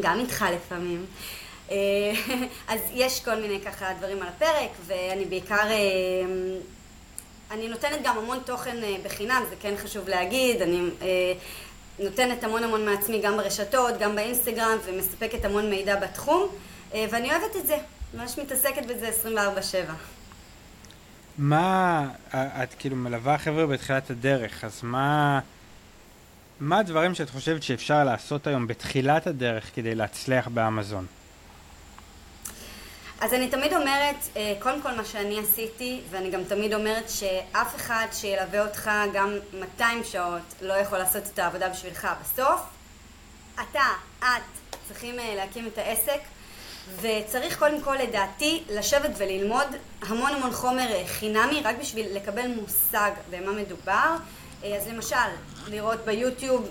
גם 0.00 0.20
איתך 0.20 0.44
לפעמים. 0.54 1.06
אז 2.68 2.80
יש 2.92 3.24
כל 3.24 3.34
מיני 3.34 3.60
ככה 3.60 3.92
דברים 3.98 4.22
על 4.22 4.28
הפרק 4.28 4.70
ואני 4.86 5.24
בעיקר 5.24 5.66
אני 7.50 7.68
נותנת 7.68 8.02
גם 8.02 8.18
המון 8.18 8.38
תוכן 8.44 8.76
בחינם, 9.04 9.42
זה 9.50 9.56
כן 9.60 9.74
חשוב 9.76 10.08
להגיד, 10.08 10.62
אני 10.62 10.90
נותנת 11.98 12.44
המון 12.44 12.64
המון 12.64 12.84
מעצמי 12.84 13.20
גם 13.22 13.36
ברשתות, 13.36 13.98
גם 14.00 14.16
באינסטגרם, 14.16 14.78
ומספקת 14.86 15.44
המון 15.44 15.70
מידע 15.70 15.96
בתחום, 16.00 16.48
אה, 16.94 17.06
ואני 17.10 17.30
אוהבת 17.30 17.56
את 17.56 17.66
זה, 17.66 17.76
ממש 18.14 18.38
מתעסקת 18.38 18.86
בזה 18.86 19.08
24/7. 19.08 19.92
מה, 21.38 22.08
את 22.28 22.74
כאילו 22.78 22.96
מלווה 22.96 23.38
חבר'ה 23.38 23.66
בתחילת 23.66 24.10
הדרך, 24.10 24.64
אז 24.64 24.80
מה, 24.82 25.40
מה 26.60 26.78
הדברים 26.78 27.14
שאת 27.14 27.30
חושבת 27.30 27.62
שאפשר 27.62 28.04
לעשות 28.04 28.46
היום 28.46 28.66
בתחילת 28.66 29.26
הדרך 29.26 29.70
כדי 29.74 29.94
להצליח 29.94 30.48
באמזון? 30.48 31.06
אז 33.22 33.34
אני 33.34 33.48
תמיד 33.48 33.72
אומרת, 33.72 34.16
אה, 34.36 34.54
קודם 34.58 34.82
כל 34.82 34.92
מה 34.92 35.04
שאני 35.04 35.38
עשיתי, 35.40 36.00
ואני 36.10 36.30
גם 36.30 36.44
תמיד 36.44 36.74
אומרת 36.74 37.10
שאף 37.10 37.76
אחד 37.76 38.06
שילווה 38.12 38.66
אותך 38.66 38.90
גם 39.12 39.34
200 39.52 40.04
שעות 40.04 40.54
לא 40.62 40.72
יכול 40.72 40.98
לעשות 40.98 41.22
את 41.34 41.38
העבודה 41.38 41.68
בשבילך. 41.68 42.08
בסוף, 42.22 42.60
אתה, 43.54 43.84
את, 44.18 44.26
צריכים 44.88 45.18
אה, 45.18 45.34
להקים 45.34 45.66
את 45.66 45.78
העסק, 45.78 46.20
וצריך 47.00 47.58
קודם 47.58 47.80
כל 47.80 47.96
לדעתי 47.96 48.62
לשבת 48.70 49.10
וללמוד 49.16 49.66
המון 50.02 50.32
המון 50.32 50.52
חומר 50.52 50.92
אה, 50.92 51.02
חינמי 51.06 51.60
רק 51.64 51.76
בשביל 51.80 52.16
לקבל 52.16 52.46
מושג 52.46 53.10
במה 53.30 53.52
מדובר. 53.52 54.16
אז 54.62 54.88
למשל, 54.88 55.16
לראות 55.68 56.00
ביוטיוב 56.04 56.68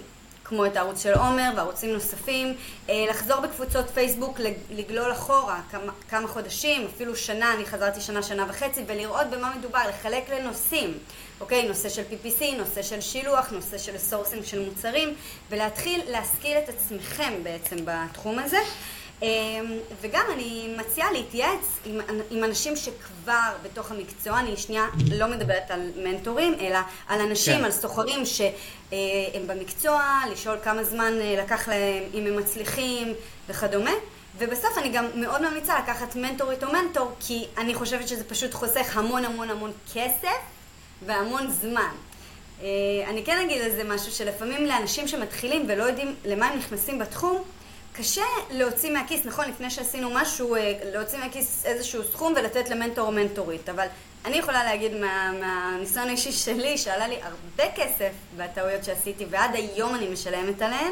כמו 0.52 0.66
את 0.66 0.76
הערוץ 0.76 1.04
של 1.04 1.14
עומר 1.14 1.50
וערוצים 1.56 1.90
נוספים, 1.90 2.56
אה, 2.90 3.06
לחזור 3.10 3.40
בקבוצות 3.40 3.90
פייסבוק, 3.90 4.40
לגלול 4.72 5.12
אחורה 5.12 5.62
כמה, 5.72 5.92
כמה 6.10 6.28
חודשים, 6.28 6.88
אפילו 6.96 7.16
שנה, 7.16 7.54
אני 7.54 7.66
חזרתי 7.66 8.02
שנה, 8.02 8.24
שנה 8.24 8.46
וחצי, 8.50 8.82
ולראות 8.88 9.28
במה 9.28 9.56
מדובר, 9.60 9.80
לחלק 9.90 10.30
לנושאים, 10.30 10.98
אוקיי? 11.42 11.68
נושא 11.68 11.90
של 11.90 12.02
PPC, 12.02 12.44
נושא 12.58 12.82
של 12.82 13.02
שילוח, 13.02 13.52
נושא 13.52 13.78
של 13.78 13.98
sourcing 13.98 14.44
של 14.44 14.66
מוצרים, 14.66 15.16
ולהתחיל 15.50 16.02
להשכיל 16.08 16.58
את 16.58 16.70
עצמכם 16.70 17.34
בעצם 17.44 17.76
בתחום 17.86 18.40
הזה. 18.40 18.60
אמ, 19.22 19.28
וגם 20.02 20.26
אני 20.34 20.76
מציעה 20.78 21.12
להתייעץ 21.12 21.80
עם, 21.86 22.00
עם 22.32 22.44
אנשים 22.44 22.76
שכבר 22.76 23.50
בתוך 23.64 23.92
המקצוע, 23.92 24.40
אני 24.40 24.58
שנייה 24.58 24.86
לא 25.12 25.28
מדברת 25.28 25.72
על 25.72 25.92
מנטורים, 25.96 26.54
אלא 26.60 26.80
על 27.08 27.22
אנשים, 27.22 27.58
כן. 27.58 27.66
על 27.66 27.72
סוחרים 27.72 28.26
שהם 28.26 29.48
במקצוע, 29.48 30.04
לשאול 30.32 30.58
כמה 30.64 30.84
זמן 30.84 31.14
אה, 31.22 31.36
לקח 31.44 31.68
להם, 31.68 32.04
אם 32.14 32.26
הם 32.26 32.38
מצליחים 32.38 33.14
וכדומה. 33.50 33.92
ובסוף 34.38 34.78
אני 34.78 34.90
גם 34.90 35.06
מאוד 35.16 35.42
ממליצה 35.42 35.80
לקחת 35.80 36.16
מנטורית 36.16 36.64
או 36.64 36.72
מנטור, 36.72 37.12
כי 37.20 37.46
אני 37.58 37.76
חושבת 37.76 38.08
שזה 38.08 38.24
פשוט 38.24 38.54
חוסך 38.54 38.98
המון 38.98 39.26
המון 39.26 39.50
המון 39.50 39.72
כסף 39.94 40.38
והמון 41.06 41.52
זמן. 41.52 41.92
אני 43.08 43.24
כן 43.26 43.42
אגיד 43.46 43.62
על 43.62 43.72
זה 43.72 43.84
משהו, 43.84 44.12
שלפעמים 44.12 44.66
לאנשים 44.66 45.08
שמתחילים 45.08 45.66
ולא 45.68 45.84
יודעים 45.84 46.16
למה 46.26 46.48
הם 46.48 46.58
נכנסים 46.58 47.00
בתחום, 47.00 47.44
קשה 47.94 48.22
להוציא 48.52 48.94
מהכיס, 48.94 49.26
נכון, 49.26 49.50
לפני 49.50 49.70
שעשינו 49.70 50.10
משהו, 50.14 50.56
להוציא 50.94 51.20
מהכיס 51.20 51.66
איזשהו 51.66 52.04
סכום 52.04 52.34
ולתת 52.36 52.70
למנטור 52.70 53.08
או 53.08 53.12
מנטורית, 53.12 53.70
אבל 53.70 53.86
אני 54.26 54.38
יכולה 54.38 54.64
להגיד 54.64 54.92
מה, 54.96 55.32
מהניסיון 55.40 56.08
האישי 56.08 56.32
שלי, 56.32 56.78
שעלה 56.78 57.08
לי 57.08 57.16
הרבה 57.22 57.72
כסף 57.76 58.12
בטעויות 58.38 58.84
שעשיתי, 58.84 59.26
ועד 59.30 59.52
היום 59.56 59.96
אני 59.96 60.10
משלמת 60.10 60.62
עליהן, 60.62 60.92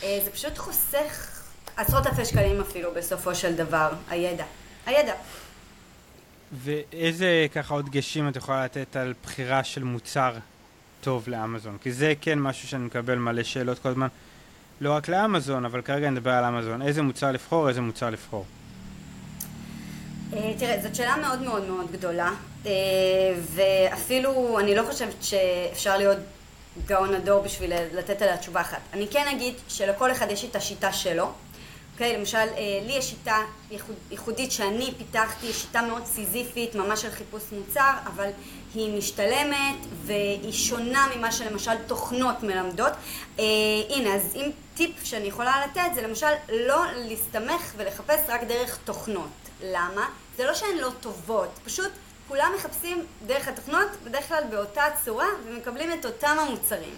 זה 0.00 0.30
פשוט 0.32 0.58
חוסך 0.58 1.40
עשרות 1.76 2.06
אלפי 2.06 2.24
שקלים 2.24 2.60
אפילו 2.60 2.90
בסופו 2.94 3.34
של 3.34 3.54
דבר, 3.54 3.92
הידע. 4.08 4.44
הידע. 4.86 5.14
ואיזה 6.52 7.46
ככה 7.54 7.74
עוד 7.74 7.86
דגשים 7.86 8.28
את 8.28 8.36
יכולה 8.36 8.64
לתת 8.64 8.96
על 8.96 9.14
בחירה 9.22 9.64
של 9.64 9.84
מוצר 9.84 10.34
טוב 11.00 11.28
לאמזון? 11.28 11.78
כי 11.82 11.92
זה 11.92 12.12
כן 12.20 12.38
משהו 12.38 12.68
שאני 12.68 12.84
מקבל 12.84 13.18
מלא 13.18 13.42
שאלות 13.42 13.78
כל 13.78 13.88
הזמן, 13.88 14.08
לא 14.80 14.92
רק 14.92 15.08
לאמזון, 15.08 15.64
אבל 15.64 15.82
כרגע 15.82 16.10
נדבר 16.10 16.30
על 16.30 16.44
אמזון. 16.44 16.82
איזה 16.82 17.02
מוצר 17.02 17.32
לבחור, 17.32 17.68
איזה 17.68 17.80
מוצר 17.80 18.10
לבחור? 18.10 18.44
אה, 20.32 20.52
תראה, 20.58 20.82
זאת 20.82 20.94
שאלה 20.94 21.16
מאוד 21.16 21.42
מאוד 21.42 21.64
מאוד 21.64 21.92
גדולה, 21.92 22.30
אה, 22.66 22.72
ואפילו 23.54 24.58
אני 24.58 24.74
לא 24.74 24.82
חושבת 24.82 25.22
שאפשר 25.22 25.96
להיות 25.96 26.18
גאון 26.86 27.14
הדור 27.14 27.42
בשביל 27.42 27.72
לתת 27.94 28.22
עליה 28.22 28.36
תשובה 28.36 28.60
אחת. 28.60 28.80
אני 28.92 29.08
כן 29.10 29.26
אגיד 29.32 29.54
שלכל 29.68 30.12
אחד 30.12 30.26
יש 30.30 30.44
את 30.44 30.56
השיטה 30.56 30.92
שלו. 30.92 31.32
אוקיי, 31.94 32.18
למשל, 32.18 32.38
אה, 32.38 32.80
לי 32.86 32.92
יש 32.92 33.10
שיטה 33.10 33.38
ייחודית 34.10 34.52
שאני 34.52 34.94
פיתחתי, 34.98 35.52
שיטה 35.52 35.82
מאוד 35.82 36.04
סיזיפית, 36.06 36.74
ממש 36.74 37.02
של 37.02 37.10
חיפוש 37.10 37.42
מוצר, 37.52 37.90
אבל 38.06 38.30
היא 38.74 38.98
משתלמת 38.98 39.76
והיא 40.04 40.52
שונה 40.52 41.08
ממה 41.16 41.32
שלמשל 41.32 41.72
תוכנות 41.86 42.42
מלמדות. 42.42 42.92
אה, 43.38 43.44
הנה, 43.88 44.14
אז 44.14 44.32
אם 44.34 44.50
טיפ 44.74 45.04
שאני 45.04 45.26
יכולה 45.26 45.66
לתת 45.66 45.94
זה 45.94 46.02
למשל 46.02 46.32
לא 46.52 46.82
להסתמך 46.94 47.72
ולחפש 47.76 48.20
רק 48.28 48.44
דרך 48.44 48.78
תוכנות. 48.84 49.30
למה? 49.62 50.08
זה 50.36 50.44
לא 50.44 50.54
שהן 50.54 50.76
לא 50.76 50.90
טובות, 51.00 51.50
פשוט 51.64 51.90
כולם 52.28 52.52
מחפשים 52.56 53.06
דרך 53.26 53.48
התוכנות, 53.48 53.88
בדרך 54.04 54.28
כלל 54.28 54.42
באותה 54.50 54.84
צורה, 55.04 55.28
ומקבלים 55.46 55.92
את 55.92 56.04
אותם 56.04 56.36
המוצרים. 56.40 56.94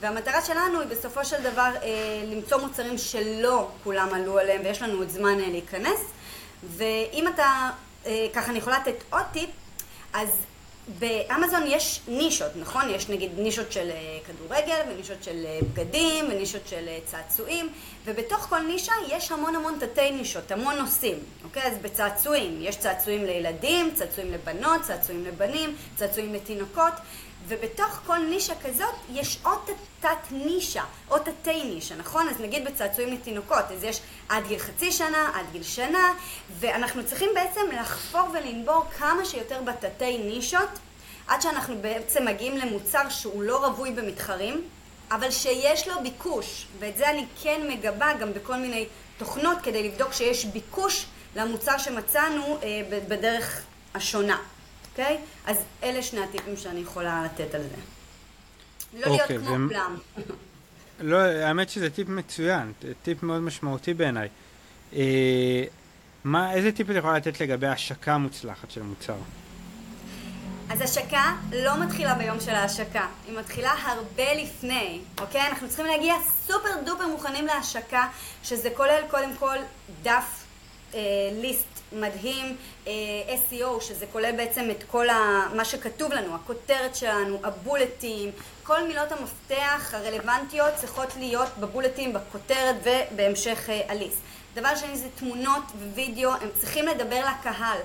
והמטרה 0.00 0.42
שלנו 0.42 0.80
היא 0.80 0.88
בסופו 0.88 1.24
של 1.24 1.42
דבר 1.42 1.70
אה, 1.82 2.24
למצוא 2.26 2.58
מוצרים 2.60 2.98
שלא 2.98 3.68
כולם 3.84 4.08
עלו 4.14 4.38
עליהם 4.38 4.60
ויש 4.64 4.82
לנו 4.82 4.98
עוד 4.98 5.08
זמן 5.08 5.40
אה, 5.40 5.48
להיכנס. 5.48 6.00
ואם 6.76 7.28
אתה, 7.34 7.70
אה, 8.06 8.26
ככה 8.32 8.50
אני 8.50 8.58
יכולה 8.58 8.78
לתת 8.78 9.02
עוד 9.10 9.24
טיפ, 9.32 9.50
אז 10.12 10.28
באמזון 10.98 11.62
יש 11.66 12.00
נישות, 12.08 12.50
נכון? 12.56 12.90
יש 12.90 13.08
נגיד 13.08 13.30
נישות 13.38 13.72
של 13.72 13.90
אה, 13.90 14.18
כדורגל 14.26 14.80
ונישות 14.88 15.24
של 15.24 15.44
אה, 15.46 15.58
בגדים 15.72 16.24
ונישות 16.30 16.68
של 16.68 16.88
אה, 16.88 16.98
צעצועים 17.06 17.68
ובתוך 18.04 18.38
כל 18.38 18.60
נישה 18.60 18.92
יש 19.08 19.32
המון 19.32 19.56
המון 19.56 19.78
תתי 19.80 20.10
נישות, 20.10 20.52
המון 20.52 20.74
נושאים, 20.76 21.18
אוקיי? 21.44 21.62
אז 21.62 21.78
בצעצועים 21.82 22.58
יש 22.60 22.76
צעצועים 22.76 23.24
לילדים, 23.24 23.94
צעצועים 23.94 24.32
לבנות, 24.32 24.82
צעצועים 24.82 25.24
לבנים, 25.24 25.76
צעצועים 25.96 26.34
לתינוקות 26.34 26.92
ובתוך 27.48 28.00
כל 28.06 28.18
נישה 28.18 28.54
כזאת 28.64 28.94
יש 29.12 29.38
עוד 29.42 29.58
תת 30.00 30.30
נישה, 30.30 30.82
עוד 31.08 31.22
תתי 31.22 31.64
נישה, 31.64 31.96
נכון? 31.96 32.28
אז 32.28 32.40
נגיד 32.40 32.64
בצעצועים 32.64 33.14
לתינוקות, 33.14 33.64
אז 33.70 33.84
יש 33.84 34.00
עד 34.28 34.46
גיל 34.46 34.58
חצי 34.58 34.92
שנה, 34.92 35.30
עד 35.34 35.46
גיל 35.52 35.62
שנה, 35.62 36.14
ואנחנו 36.60 37.06
צריכים 37.06 37.30
בעצם 37.34 37.60
לחפור 37.80 38.28
ולנבור 38.32 38.84
כמה 38.98 39.24
שיותר 39.24 39.62
בתתי 39.62 40.18
נישות, 40.18 40.68
עד 41.26 41.42
שאנחנו 41.42 41.74
בעצם 41.80 42.24
מגיעים 42.24 42.56
למוצר 42.56 43.08
שהוא 43.08 43.42
לא 43.42 43.66
רווי 43.66 43.92
במתחרים, 43.92 44.68
אבל 45.10 45.30
שיש 45.30 45.88
לו 45.88 45.94
ביקוש, 46.02 46.66
ואת 46.78 46.96
זה 46.96 47.10
אני 47.10 47.26
כן 47.42 47.60
מגבה 47.68 48.12
גם 48.20 48.32
בכל 48.32 48.56
מיני 48.56 48.86
תוכנות 49.18 49.58
כדי 49.62 49.88
לבדוק 49.88 50.12
שיש 50.12 50.44
ביקוש 50.44 51.06
למוצר 51.36 51.78
שמצאנו 51.78 52.58
אה, 52.62 52.82
בדרך 53.08 53.62
השונה. 53.94 54.38
אוקיי? 54.94 55.18
אז 55.46 55.56
אלה 55.82 56.02
שני 56.02 56.20
הטיפים 56.20 56.56
שאני 56.56 56.80
יכולה 56.80 57.24
לתת 57.24 57.54
על 57.54 57.62
זה. 57.62 57.76
לא 58.94 59.06
להיות 59.06 59.20
אוקיי, 59.20 59.38
כמו 59.38 59.68
כולם. 59.68 59.96
לא, 61.00 61.16
האמת 61.16 61.68
שזה 61.68 61.90
טיפ 61.90 62.08
מצוין, 62.08 62.72
טיפ 63.02 63.22
מאוד 63.22 63.40
משמעותי 63.40 63.94
בעיניי. 63.94 64.28
אה, 64.92 65.64
מה, 66.24 66.52
איזה 66.52 66.72
טיפ 66.72 66.90
את 66.90 66.96
יכולה 66.96 67.16
לתת 67.16 67.40
לגבי 67.40 67.66
השקה 67.66 68.18
מוצלחת 68.18 68.70
של 68.70 68.82
מוצר? 68.82 69.16
אז 70.70 70.80
השקה 70.80 71.36
לא 71.52 71.84
מתחילה 71.84 72.14
ביום 72.14 72.40
של 72.40 72.54
ההשקה, 72.54 73.06
היא 73.26 73.38
מתחילה 73.38 73.72
הרבה 73.86 74.34
לפני, 74.34 75.00
אוקיי? 75.20 75.48
אנחנו 75.48 75.68
צריכים 75.68 75.86
להגיע 75.86 76.14
סופר 76.46 76.82
דופר 76.86 77.06
מוכנים 77.06 77.46
להשקה, 77.46 78.08
שזה 78.44 78.68
כולל 78.76 79.00
קודם 79.10 79.30
כל 79.38 79.56
דף 80.02 80.44
אה, 80.94 81.00
ליסט 81.32 81.73
מדהים, 81.94 82.56
אה, 82.86 82.92
SEO, 83.50 83.80
שזה 83.80 84.06
כולל 84.12 84.32
בעצם 84.36 84.70
את 84.70 84.84
כל 84.86 85.08
ה, 85.08 85.48
מה 85.54 85.64
שכתוב 85.64 86.12
לנו, 86.12 86.34
הכותרת 86.34 86.96
שלנו, 86.96 87.38
הבולטים, 87.42 88.30
כל 88.62 88.86
מילות 88.86 89.12
המפתח 89.12 89.94
הרלוונטיות 89.94 90.74
צריכות 90.74 91.16
להיות 91.16 91.48
בבולטים, 91.60 92.12
בכותרת 92.12 92.76
ובהמשך 92.84 93.70
אה, 93.70 93.80
הליסט. 93.88 94.18
דבר 94.54 94.76
שני 94.76 94.96
זה 94.96 95.08
תמונות 95.14 95.62
ווידאו, 95.94 96.30
הם 96.30 96.48
צריכים 96.60 96.86
לדבר 96.86 97.20
לקהל. 97.20 97.78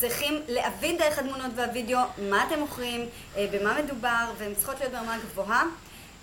צריכים 0.00 0.42
להבין 0.48 0.96
דרך 0.96 1.18
התמונות 1.18 1.50
והווידאו 1.54 1.98
מה 2.18 2.44
אתם 2.46 2.60
מוכרים, 2.60 3.08
אה, 3.36 3.46
במה 3.52 3.82
מדובר, 3.82 4.24
והן 4.38 4.54
צריכות 4.54 4.80
להיות 4.80 4.92
ברמה 4.92 5.18
גבוהה. 5.18 5.64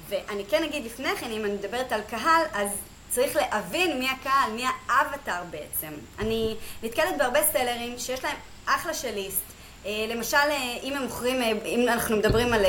ואני 0.09 0.45
כן 0.45 0.63
אגיד 0.63 0.85
לפני 0.85 1.15
כן, 1.15 1.31
אם 1.31 1.45
אני 1.45 1.53
מדברת 1.53 1.91
על 1.91 2.01
קהל, 2.01 2.41
אז 2.53 2.69
צריך 3.11 3.35
להבין 3.35 3.99
מי 3.99 4.09
הקהל, 4.09 4.51
מי 4.51 4.63
האבטר 4.87 5.41
בעצם. 5.49 5.93
אני 6.19 6.55
נתקלת 6.83 7.17
בהרבה 7.17 7.39
סלרים 7.51 7.99
שיש 7.99 8.23
להם 8.23 8.37
אחלה 8.65 8.93
של 8.93 9.13
ליסט. 9.13 9.43
אה, 9.85 10.05
למשל, 10.09 10.37
אה, 10.37 10.77
אם 10.83 10.93
הם 10.93 11.03
מוכרים, 11.03 11.41
אה, 11.41 11.51
אם 11.65 11.87
אנחנו 11.87 12.17
מדברים 12.17 12.53
על 12.53 12.65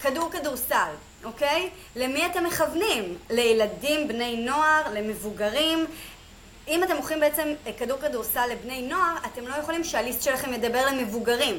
כדור 0.00 0.30
כדורסל, 0.30 0.90
אוקיי? 1.24 1.70
למי 1.96 2.26
אתם 2.26 2.44
מכוונים? 2.44 3.18
לילדים, 3.30 4.08
בני 4.08 4.36
נוער, 4.36 4.82
למבוגרים? 4.94 5.86
אם 6.68 6.84
אתם 6.84 6.96
מוכרים 6.96 7.20
בעצם 7.20 7.54
כדור 7.78 7.98
כדורסל 7.98 8.46
לבני 8.46 8.82
נוער, 8.82 9.16
אתם 9.26 9.46
לא 9.46 9.54
יכולים 9.54 9.84
שהליסט 9.84 10.22
שלכם 10.22 10.52
ידבר 10.52 10.86
למבוגרים. 10.86 11.58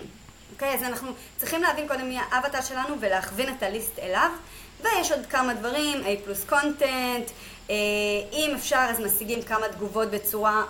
אוקיי? 0.54 0.74
אז 0.74 0.84
אנחנו 0.84 1.12
צריכים 1.38 1.62
להבין 1.62 1.88
קודם 1.88 2.10
מי 2.10 2.18
האבטר 2.32 2.62
שלנו 2.62 2.96
ולהכווין 3.00 3.54
את 3.58 3.64
הליסט 3.64 4.00
אליו. 4.00 4.30
ויש 4.84 5.12
עוד 5.12 5.26
כמה 5.26 5.54
דברים, 5.54 6.02
A 6.04 6.26
פלוס 6.26 6.44
קונטנט, 6.44 7.32
אה, 7.70 7.76
אם 8.34 8.54
אפשר 8.56 8.86
אז 8.89 9.00
משיגים 9.00 9.41
כמה 9.41 9.67
תגובות 9.67 10.12
בצורה 10.12 10.63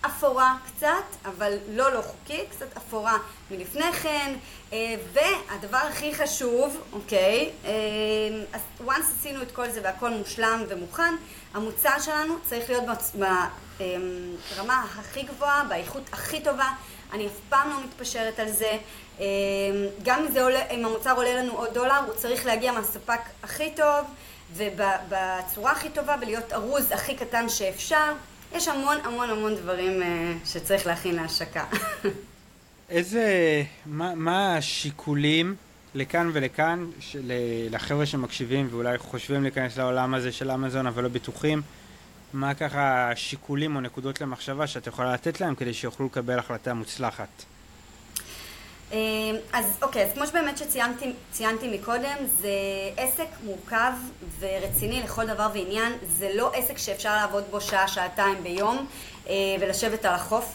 אפורה 0.00 0.56
קצת, 0.66 1.04
אבל 1.24 1.52
לא 1.68 1.92
לא 1.92 2.02
חוקית, 2.02 2.50
קצת 2.50 2.76
אפורה 2.76 3.16
מלפני 3.50 3.92
כן, 3.92 4.34
אה, 4.72 4.94
והדבר 5.12 5.78
הכי 5.78 6.14
חשוב, 6.14 6.80
אוקיי, 6.92 7.50
אה, 7.64 7.70
אז 8.52 8.60
once 8.86 9.18
עשינו 9.18 9.42
את 9.42 9.52
כל 9.52 9.70
זה 9.70 9.80
והכל 9.84 10.10
מושלם 10.10 10.64
ומוכן, 10.68 11.14
המוצר 11.54 12.00
שלנו 12.00 12.34
צריך 12.48 12.70
להיות 12.70 12.84
ברמה 14.56 14.86
הכי 14.98 15.22
גבוהה, 15.22 15.64
באיכות 15.68 16.02
הכי 16.12 16.40
טובה, 16.40 16.68
אני 17.12 17.26
אף 17.26 17.32
פעם 17.48 17.70
לא 17.70 17.76
מתפשרת 17.84 18.38
על 18.38 18.48
זה, 18.48 18.78
גם 20.02 20.26
אם, 20.26 20.42
עולה, 20.42 20.70
אם 20.70 20.84
המוצר 20.84 21.16
עולה 21.16 21.42
לנו 21.42 21.52
עוד 21.52 21.74
דולר, 21.74 21.98
הוא 22.06 22.14
צריך 22.14 22.46
להגיע 22.46 22.72
מהספק 22.72 23.20
הכי 23.42 23.70
טוב 23.76 24.06
ובצורה 24.56 25.72
הכי 25.72 25.88
טובה 25.90 26.16
ולהיות 26.20 26.52
ארוז 26.52 26.92
הכי 26.92 27.16
קטן 27.16 27.48
שאפשר. 27.48 28.12
יש 28.52 28.68
המון 28.68 28.96
המון 29.04 29.30
המון 29.30 29.54
דברים 29.54 30.02
אה, 30.02 30.32
שצריך 30.44 30.86
להכין 30.86 31.14
להשקה. 31.14 31.64
איזה, 32.90 33.62
מה, 33.86 34.14
מה 34.14 34.56
השיקולים 34.56 35.56
לכאן 35.94 36.30
ולכאן, 36.32 36.86
של, 37.00 37.32
לחבר'ה 37.70 38.06
שמקשיבים 38.06 38.68
ואולי 38.70 38.98
חושבים 38.98 39.42
להיכנס 39.42 39.78
לעולם 39.78 40.14
הזה 40.14 40.32
של 40.32 40.50
אמזון 40.50 40.86
אבל 40.86 41.02
לא 41.02 41.08
בטוחים, 41.08 41.62
מה 42.32 42.54
ככה 42.54 43.10
השיקולים 43.10 43.76
או 43.76 43.80
נקודות 43.80 44.20
למחשבה 44.20 44.66
שאת 44.66 44.86
יכולה 44.86 45.12
לתת 45.12 45.40
להם 45.40 45.54
כדי 45.54 45.74
שיוכלו 45.74 46.06
לקבל 46.06 46.38
החלטה 46.38 46.74
מוצלחת? 46.74 47.28
אמ, 48.92 49.36
אז 49.52 49.78
אוקיי, 49.82 50.04
אז 50.04 50.12
כמו 50.14 50.26
שבאמת 50.26 50.58
שציינתי 50.58 51.78
מקודם, 51.78 52.16
זה 52.40 52.50
עסק 52.96 53.26
מורכב 53.44 53.92
ורציני 54.38 55.02
לכל 55.02 55.26
דבר 55.26 55.48
ועניין. 55.54 55.92
זה 56.18 56.30
לא 56.34 56.50
עסק 56.54 56.78
שאפשר 56.78 57.16
לעבוד 57.16 57.44
בו 57.50 57.60
שעה, 57.60 57.88
שעתיים 57.88 58.42
ביום 58.42 58.86
אה, 59.28 59.34
ולשבת 59.60 60.04
על 60.04 60.14
החוף. 60.14 60.52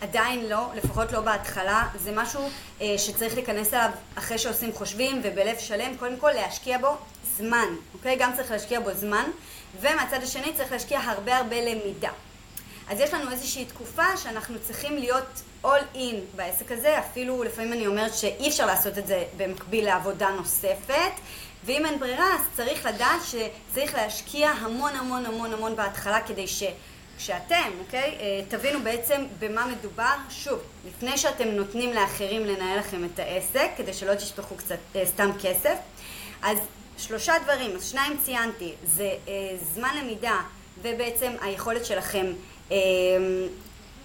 עדיין 0.00 0.46
לא, 0.48 0.66
לפחות 0.74 1.12
לא 1.12 1.20
בהתחלה. 1.20 1.88
זה 1.98 2.12
משהו 2.14 2.48
אה, 2.80 2.94
שצריך 2.98 3.34
להיכנס 3.34 3.74
אליו 3.74 3.90
אחרי 4.14 4.38
שעושים 4.38 4.72
חושבים 4.72 5.20
ובלב 5.24 5.58
שלם. 5.58 5.96
קודם 5.96 6.16
כל 6.16 6.30
להשקיע 6.30 6.78
בו 6.78 6.96
זמן, 7.36 7.68
אוקיי? 7.94 8.16
גם 8.18 8.32
צריך 8.36 8.50
להשקיע 8.50 8.80
בו 8.80 8.94
זמן. 8.94 9.24
ומהצד 9.80 10.22
השני 10.22 10.52
צריך 10.56 10.72
להשקיע 10.72 11.00
הרבה 11.00 11.36
הרבה 11.36 11.56
למידה. 11.60 12.10
אז 12.88 13.00
יש 13.00 13.14
לנו 13.14 13.30
איזושהי 13.30 13.64
תקופה 13.64 14.16
שאנחנו 14.16 14.56
צריכים 14.66 14.96
להיות 14.96 15.42
all 15.64 15.96
in 15.96 16.36
בעסק 16.36 16.72
הזה, 16.72 16.98
אפילו 16.98 17.42
לפעמים 17.42 17.72
אני 17.72 17.86
אומרת 17.86 18.14
שאי 18.14 18.48
אפשר 18.48 18.66
לעשות 18.66 18.98
את 18.98 19.06
זה 19.06 19.24
במקביל 19.36 19.84
לעבודה 19.84 20.30
נוספת, 20.30 21.12
ואם 21.64 21.86
אין 21.86 22.00
ברירה 22.00 22.34
אז 22.34 22.40
צריך 22.56 22.86
לדעת 22.86 23.20
שצריך 23.24 23.94
להשקיע 23.94 24.50
המון 24.50 24.92
המון 24.96 25.26
המון 25.26 25.52
המון 25.52 25.76
בהתחלה 25.76 26.20
כדי 26.20 26.48
ש... 26.48 26.62
כשאתם, 27.18 27.70
אוקיי, 27.80 28.18
אה, 28.20 28.40
תבינו 28.48 28.82
בעצם 28.82 29.24
במה 29.38 29.66
מדובר, 29.66 30.14
שוב, 30.30 30.60
לפני 30.88 31.18
שאתם 31.18 31.48
נותנים 31.48 31.92
לאחרים 31.92 32.44
לנהל 32.44 32.78
לכם 32.78 33.04
את 33.04 33.18
העסק, 33.18 33.70
כדי 33.76 33.94
שלא 33.94 34.14
תשפכו 34.14 34.54
קצת 34.56 34.78
אה, 34.96 35.06
סתם 35.06 35.30
כסף, 35.42 35.76
אז 36.42 36.58
שלושה 36.98 37.32
דברים, 37.44 37.76
אז 37.76 37.90
שניים 37.90 38.16
ציינתי, 38.24 38.72
זה 38.84 39.10
אה, 39.28 39.32
זמן 39.74 39.96
למידה 40.02 40.40
ובעצם 40.82 41.32
היכולת 41.40 41.84
שלכם 41.84 42.26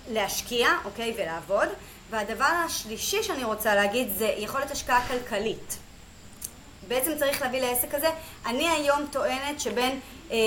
להשקיע, 0.10 0.68
אוקיי, 0.86 1.14
ולעבוד, 1.18 1.70
והדבר 2.10 2.46
השלישי 2.66 3.24
שאני 3.24 3.44
רוצה 3.44 3.76
להגיד 3.76 4.08
זה 4.18 4.34
יכולת 4.38 4.72
השקעה 4.72 5.08
כלכלית. 5.08 5.78
בעצם 6.88 7.12
צריך 7.20 7.42
להביא 7.42 7.62
לעסק 7.62 7.94
הזה, 7.94 8.10
אני 8.46 8.70
היום 8.70 9.06
טוענת 9.12 9.60
שבין 9.60 10.00
אה, 10.32 10.38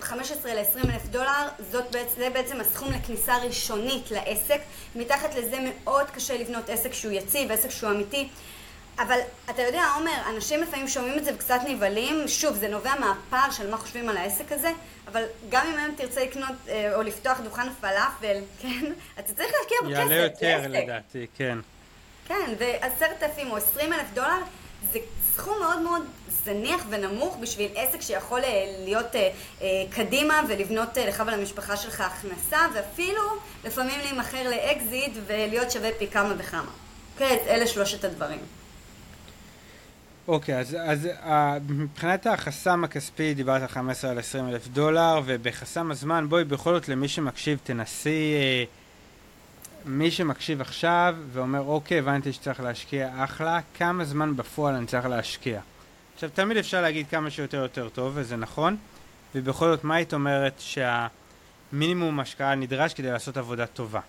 15 0.00 0.54
ל-20 0.54 0.90
אלף 0.90 1.06
דולר, 1.06 1.48
זאת 1.70 1.90
בעצם, 1.90 2.14
זה 2.16 2.30
בעצם 2.30 2.60
הסכום 2.60 2.92
לכניסה 2.92 3.36
ראשונית 3.36 4.10
לעסק. 4.10 4.60
מתחת 4.96 5.34
לזה 5.34 5.58
מאוד 5.60 6.10
קשה 6.10 6.38
לבנות 6.38 6.70
עסק 6.70 6.92
שהוא 6.92 7.12
יציב, 7.12 7.52
עסק 7.52 7.70
שהוא 7.70 7.90
אמיתי. 7.90 8.28
אבל 8.98 9.18
אתה 9.50 9.62
יודע, 9.62 9.82
עומר, 9.96 10.30
אנשים 10.36 10.62
לפעמים 10.62 10.88
שומעים 10.88 11.18
את 11.18 11.24
זה 11.24 11.34
וקצת 11.34 11.60
נבהלים, 11.68 12.28
שוב, 12.28 12.56
זה 12.56 12.68
נובע 12.68 12.92
מהפער 13.00 13.50
של 13.50 13.70
מה 13.70 13.76
חושבים 13.76 14.08
על 14.08 14.16
העסק 14.16 14.52
הזה, 14.52 14.70
אבל 15.08 15.24
גם 15.48 15.66
אם 15.66 15.78
היום 15.78 15.94
תרצה 15.96 16.24
לקנות 16.24 16.56
אה, 16.68 16.94
או 16.94 17.02
לפתוח 17.02 17.40
דוכן 17.40 17.72
פלאפל, 17.80 18.36
כן, 18.62 18.92
אתה 19.14 19.32
צריך 19.32 19.52
להשקיע 19.58 19.78
בכסף, 19.84 20.10
יעלה 20.10 20.14
יותר 20.14 20.60
לדעתי, 20.68 21.26
כן. 21.34 21.58
כן, 22.28 22.52
ועשרת 22.58 23.22
אלפים 23.22 23.50
או 23.50 23.56
עשרים 23.56 23.92
אלף 23.92 24.06
דולר 24.14 24.38
זה 24.92 24.98
סכום 25.34 25.58
מאוד 25.60 25.80
מאוד 25.80 26.02
זניח 26.44 26.84
ונמוך 26.88 27.36
בשביל 27.40 27.70
עסק 27.74 28.00
שיכול 28.00 28.40
אה, 28.44 28.64
להיות 28.84 29.16
אה, 29.16 29.30
אה, 29.62 29.66
קדימה 29.90 30.42
ולבנות 30.48 30.96
לך 30.96 31.22
ולמשפחה 31.26 31.76
שלך 31.76 32.00
הכנסה 32.00 32.66
ואפילו 32.74 33.22
לפעמים 33.64 34.00
להימכר 34.00 34.50
לאקזיט 34.50 35.12
ולהיות 35.26 35.70
שווה 35.70 35.90
פי 35.98 36.06
כמה 36.06 36.34
וכמה. 36.38 36.70
כן, 37.18 37.36
אלה 37.46 37.66
שלושת 37.66 38.04
הדברים. 38.04 38.38
אוקיי, 40.28 40.54
okay, 40.54 40.58
אז, 40.58 40.76
אז 40.80 41.08
uh, 41.24 41.28
מבחינת 41.68 42.26
החסם 42.26 42.84
הכספי 42.84 43.34
דיברת 43.34 43.70
15 43.70 44.10
על 44.10 44.18
20 44.18 44.48
אלף 44.48 44.68
דולר 44.68 45.20
ובחסם 45.24 45.90
הזמן 45.90 46.28
בואי 46.28 46.44
בכל 46.44 46.74
זאת 46.74 46.88
למי 46.88 47.08
שמקשיב 47.08 47.58
תנסי 47.64 48.34
uh, 48.66 49.88
מי 49.88 50.10
שמקשיב 50.10 50.60
עכשיו 50.60 51.16
ואומר 51.32 51.60
אוקיי 51.60 51.98
הבנתי 51.98 52.32
שצריך 52.32 52.60
להשקיע 52.60 53.10
אחלה 53.24 53.60
כמה 53.74 54.04
זמן 54.04 54.36
בפועל 54.36 54.74
אני 54.74 54.86
צריך 54.86 55.06
להשקיע 55.06 55.60
עכשיו, 56.14 56.30
תמיד 56.34 56.56
אפשר 56.56 56.82
להגיד 56.82 57.06
כמה 57.10 57.30
שיותר 57.30 57.56
יותר 57.56 57.88
טוב, 57.88 58.12
וזה 58.14 58.36
נכון, 58.36 58.76
ובכל 59.34 59.66
זאת, 59.70 59.84
מה 59.84 59.94
היית 59.94 60.14
אומרת 60.14 60.60
שהמינימום 60.60 62.20
השקעה 62.20 62.54
נדרש 62.54 62.94
כדי 62.94 63.10
לעשות 63.10 63.36
עבודה 63.36 63.66
טובה? 63.66 64.00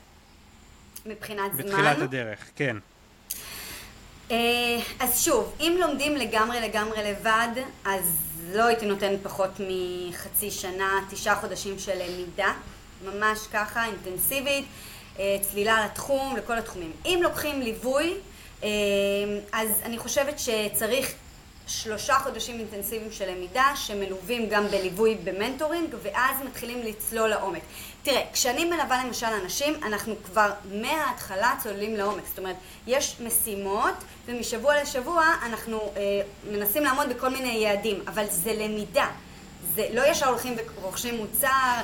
מבחינת 1.06 1.54
זמן? 1.54 1.66
בתחילת 1.66 1.98
הדרך, 1.98 2.40
כן. 2.56 2.78
אה, 4.34 4.80
אז 5.00 5.24
שוב, 5.24 5.54
אם 5.60 5.78
לומדים 5.80 6.16
לגמרי 6.16 6.62
לגמרי 6.62 7.12
לבד, 7.12 7.62
אז 7.86 8.16
לא 8.54 8.64
הייתי 8.64 8.86
נותנת 8.86 9.20
פחות 9.24 9.50
מחצי 9.60 10.52
שנה, 10.52 11.00
תשעה 11.10 11.36
חודשים 11.36 11.80
של 11.80 11.92
למידה, 12.04 12.54
ממש 13.06 13.40
ככה, 13.54 13.86
אינטנסיבית, 13.86 14.66
אה, 15.20 15.38
צלילה 15.42 15.86
לתחום, 15.86 16.36
לכל 16.36 16.58
התחומים. 16.58 16.92
אם 17.06 17.20
לוקחים 17.24 17.62
ליווי, 17.62 18.14
אה, 18.64 18.70
אז 19.52 19.70
אני 19.84 19.98
חושבת 19.98 20.40
שצריך 20.40 21.14
שלושה 21.68 22.20
חודשים 22.20 22.60
אינטנסיביים 22.60 23.12
של 23.12 23.32
למידה 23.32 23.72
שמלווים 23.76 24.50
גם 24.50 24.68
בליווי 24.68 25.18
במנטורינג 25.24 25.96
ואז 26.04 26.36
מתחילים 26.46 26.80
לצלול 26.84 27.30
לעומק. 27.30 27.62
תראה, 28.04 28.22
כשאני 28.34 28.66
מלווה 28.66 29.06
למשל 29.06 29.26
אנשים, 29.44 29.74
אנחנו 29.84 30.16
כבר 30.26 30.52
מההתחלה 30.72 31.56
צוללים 31.64 31.96
לעומק. 31.96 32.24
זאת 32.28 32.40
אומרת, 32.40 32.56
יש 32.88 33.16
משימות 33.20 33.94
ומשבוע 34.26 34.82
לשבוע 34.82 35.26
אנחנו 35.44 35.92
אה, 35.98 36.02
מנסים 36.52 36.84
לעמוד 36.84 37.10
בכל 37.10 37.30
מיני 37.30 37.54
יעדים, 37.54 38.04
אבל 38.08 38.26
זה 38.30 38.54
למידה. 38.54 39.08
זה 39.76 39.88
לא 39.94 40.02
ישר 40.02 40.30
הולכים 40.30 40.56
ורוכשים 40.78 41.18
מוצר. 41.18 41.82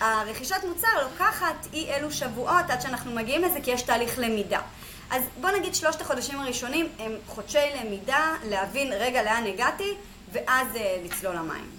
הרכישת 0.00 0.64
מוצר 0.68 0.88
לוקחת 1.02 1.66
אי 1.72 1.94
אלו 1.94 2.12
שבועות 2.12 2.64
עד 2.68 2.80
שאנחנו 2.80 3.12
מגיעים 3.12 3.42
לזה 3.42 3.60
כי 3.62 3.70
יש 3.70 3.82
תהליך 3.82 4.18
למידה. 4.18 4.60
אז 5.10 5.22
בוא 5.40 5.50
נגיד 5.50 5.74
שלושת 5.74 6.00
החודשים 6.00 6.40
הראשונים 6.40 6.88
הם 6.98 7.12
חודשי 7.26 7.58
למידה, 7.80 8.34
להבין 8.44 8.92
רגע 8.92 9.22
לאן 9.22 9.44
הגעתי, 9.46 9.94
ואז 10.32 10.66
uh, 10.74 10.78
לצלול 11.04 11.36
למים. 11.36 11.70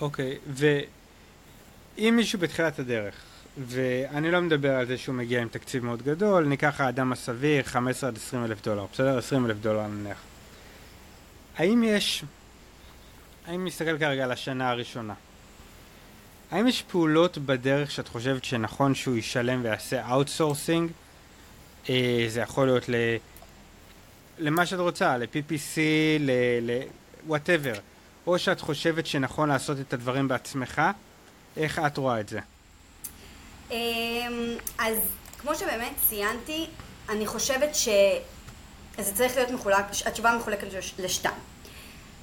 אוקיי, 0.00 0.38
okay, 0.46 0.64
ואם 1.98 2.14
מישהו 2.16 2.38
בתחילת 2.38 2.78
הדרך, 2.78 3.14
ואני 3.58 4.30
לא 4.30 4.40
מדבר 4.40 4.74
על 4.74 4.86
זה 4.86 4.98
שהוא 4.98 5.14
מגיע 5.14 5.42
עם 5.42 5.48
תקציב 5.48 5.84
מאוד 5.84 6.02
גדול, 6.02 6.44
ניקח 6.44 6.80
האדם 6.80 7.12
הסביר 7.12 7.62
15 7.62 8.10
עד 8.10 8.16
20 8.16 8.44
אלף 8.44 8.64
דולר, 8.64 8.86
בסדר? 8.92 9.18
20 9.18 9.46
אלף 9.46 9.56
דולר 9.56 9.86
נניח. 9.86 10.18
האם 11.56 11.82
יש, 11.82 12.24
האם 13.46 13.66
נסתכל 13.66 13.98
כרגע 13.98 14.24
על 14.24 14.32
השנה 14.32 14.70
הראשונה, 14.70 15.14
האם 16.50 16.66
יש 16.66 16.82
פעולות 16.82 17.38
בדרך 17.38 17.90
שאת 17.90 18.08
חושבת 18.08 18.44
שנכון 18.44 18.94
שהוא 18.94 19.16
ישלם 19.16 19.60
ויעשה 19.62 20.10
outsourcing 20.10 20.90
זה 22.28 22.40
יכול 22.40 22.66
להיות 22.66 22.88
ל... 22.88 22.94
למה 24.38 24.66
שאת 24.66 24.78
רוצה, 24.78 25.16
ל-PPC, 25.16 25.78
ל-whatever. 26.60 27.78
או 28.26 28.38
שאת 28.38 28.60
חושבת 28.60 29.06
שנכון 29.06 29.48
לעשות 29.48 29.80
את 29.80 29.92
הדברים 29.92 30.28
בעצמך, 30.28 30.82
איך 31.56 31.80
את 31.86 31.96
רואה 31.96 32.20
את 32.20 32.28
זה? 32.28 32.40
אמ, 33.70 33.76
אז 34.78 34.96
כמו 35.38 35.54
שבאמת 35.54 35.92
ציינתי, 36.08 36.66
אני 37.08 37.26
חושבת 37.26 37.74
ש... 37.74 37.88
אז 38.98 39.06
זה 39.06 39.14
צריך 39.14 39.36
להיות 39.36 39.50
מחולק, 39.50 39.84
התשובה 40.06 40.36
מחולקת 40.38 40.66
לשתיים. 40.98 41.34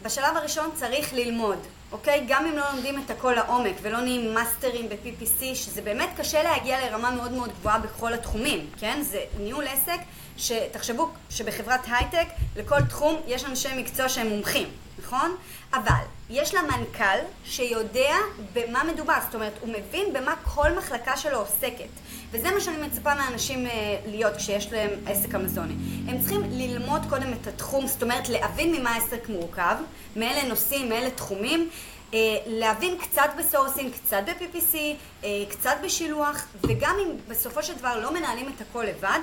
בשלב 0.01 0.37
הראשון 0.37 0.69
צריך 0.75 1.13
ללמוד, 1.13 1.57
אוקיי? 1.91 2.25
גם 2.27 2.45
אם 2.45 2.57
לא 2.57 2.71
לומדים 2.71 3.03
את 3.05 3.09
הכל 3.11 3.33
לעומק 3.33 3.75
ולא 3.81 4.01
נהיים 4.01 4.33
מאסטרים 4.33 4.89
ב-PPC, 4.89 5.55
שזה 5.55 5.81
באמת 5.81 6.09
קשה 6.17 6.43
להגיע 6.43 6.89
לרמה 6.89 7.11
מאוד 7.11 7.31
מאוד 7.31 7.49
גבוהה 7.59 7.79
בכל 7.79 8.13
התחומים, 8.13 8.69
כן? 8.79 9.01
זה 9.01 9.23
ניהול 9.39 9.67
עסק, 9.67 9.99
שתחשבו 10.37 11.09
שבחברת 11.29 11.79
הייטק 11.87 12.27
לכל 12.55 12.81
תחום 12.89 13.21
יש 13.27 13.45
אנשי 13.45 13.69
מקצוע 13.77 14.09
שהם 14.09 14.27
מומחים, 14.27 14.67
נכון? 15.03 15.35
אבל 15.73 16.03
יש 16.29 16.53
לה 16.53 16.61
מנכ"ל 16.61 17.19
שיודע 17.43 18.15
במה 18.53 18.83
מדובר, 18.83 19.13
זאת 19.25 19.35
אומרת, 19.35 19.53
הוא 19.61 19.69
מבין 19.69 20.13
במה 20.13 20.35
כל 20.43 20.71
מחלקה 20.77 21.17
שלו 21.17 21.37
עוסקת. 21.37 21.89
וזה 22.31 22.51
מה 22.51 22.59
שאני 22.59 22.87
מצפה 22.87 23.15
מאנשים 23.15 23.65
אה, 23.65 23.71
להיות 24.05 24.35
כשיש 24.35 24.71
להם 24.71 24.89
עסק 25.05 25.35
אמזוני. 25.35 25.73
הם 26.07 26.19
צריכים 26.19 26.41
ללמוד 26.51 27.01
קודם 27.09 27.33
את 27.33 27.47
התחום, 27.47 27.87
זאת 27.87 28.03
אומרת 28.03 28.29
להבין 28.29 28.75
ממה 28.75 28.89
העסק 28.89 29.29
מורכב, 29.29 29.75
מאלה 30.15 30.43
נושאים, 30.47 30.89
מאלה 30.89 31.09
תחומים, 31.09 31.69
אה, 32.13 32.19
להבין 32.45 32.97
קצת 32.97 33.29
ב 33.37 33.43
sourcing, 33.43 33.93
קצת 33.93 34.21
ב-PPC, 34.25 34.75
אה, 35.23 35.29
קצת 35.49 35.75
בשילוח, 35.83 36.47
וגם 36.61 36.95
אם 37.03 37.11
בסופו 37.27 37.63
של 37.63 37.75
דבר 37.75 37.99
לא 37.99 38.13
מנהלים 38.13 38.51
את 38.55 38.61
הכל 38.61 38.83
לבד, 38.83 39.19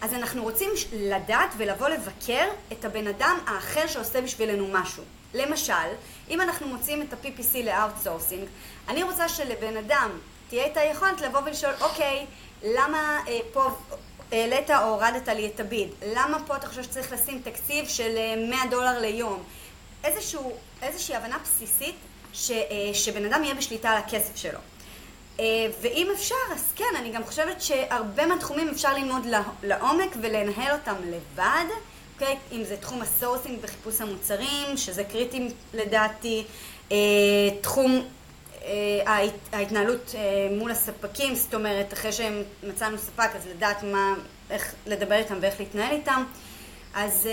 אז 0.00 0.14
אנחנו 0.14 0.42
רוצים 0.42 0.70
לדעת 0.92 1.50
ולבוא 1.56 1.88
לבקר 1.88 2.44
את 2.72 2.84
הבן 2.84 3.06
אדם 3.06 3.38
האחר 3.46 3.86
שעושה 3.86 4.20
בשבילנו 4.20 4.68
משהו. 4.72 5.02
למשל, 5.34 5.88
אם 6.30 6.40
אנחנו 6.40 6.68
מוצאים 6.68 7.02
את 7.02 7.12
ה-PPC 7.12 7.56
ל-outsourcing, 7.64 8.46
אני 8.88 9.02
רוצה 9.02 9.28
שלבן 9.28 9.76
אדם 9.76 10.10
תהיה 10.48 10.66
את 10.66 10.76
היכולת 10.76 11.20
לבוא 11.20 11.40
ולשאול, 11.44 11.72
אוקיי, 11.80 12.26
למה 12.62 13.20
אה, 13.28 13.38
פה 13.52 13.70
העלית 14.32 14.70
או 14.70 14.76
הורדת 14.76 15.28
לי 15.28 15.46
את 15.46 15.60
הביד? 15.60 15.88
למה 16.14 16.38
פה 16.46 16.56
אתה 16.56 16.66
חושב 16.66 16.82
שצריך 16.82 17.12
לשים 17.12 17.40
תקציב 17.44 17.88
של 17.88 18.14
100 18.50 18.58
אה, 18.58 18.66
דולר 18.70 19.00
ליום? 19.00 19.42
איזשהו, 20.04 20.52
איזושהי 20.82 21.16
הבנה 21.16 21.38
בסיסית 21.38 21.94
ש, 22.32 22.50
אה, 22.50 22.94
שבן 22.94 23.24
אדם 23.24 23.44
יהיה 23.44 23.54
בשליטה 23.54 23.90
על 23.90 23.98
הכסף 23.98 24.36
שלו. 24.36 24.58
אה, 25.40 25.44
ואם 25.80 26.08
אפשר, 26.14 26.34
אז 26.52 26.72
כן, 26.76 26.96
אני 26.98 27.10
גם 27.10 27.24
חושבת 27.24 27.62
שהרבה 27.62 28.26
מהתחומים 28.26 28.68
אפשר 28.68 28.94
ללמוד 28.94 29.26
לעומק 29.62 30.16
ולנהל 30.20 30.72
אותם 30.72 30.94
לבד. 31.04 31.64
אוקיי? 32.14 32.36
אם 32.52 32.64
זה 32.64 32.76
תחום 32.76 33.02
ה 33.02 33.08
sourcing 33.08 33.58
וחיפוש 33.62 34.00
המוצרים, 34.00 34.76
שזה 34.76 35.04
קריטי 35.04 35.48
לדעתי, 35.74 36.44
אה, 36.92 36.96
תחום 37.60 38.04
אה, 38.64 39.24
ההתנהלות 39.52 40.14
אה, 40.14 40.48
מול 40.58 40.70
הספקים, 40.70 41.34
זאת 41.34 41.54
אומרת, 41.54 41.92
אחרי 41.92 42.12
שמצאנו 42.12 42.98
ספק, 42.98 43.30
אז 43.34 43.46
לדעת 43.46 43.82
מה, 43.82 44.14
איך 44.50 44.74
לדבר 44.86 45.14
איתם 45.14 45.38
ואיך 45.40 45.60
להתנהל 45.60 45.94
איתם. 45.94 46.24
אז, 46.94 47.28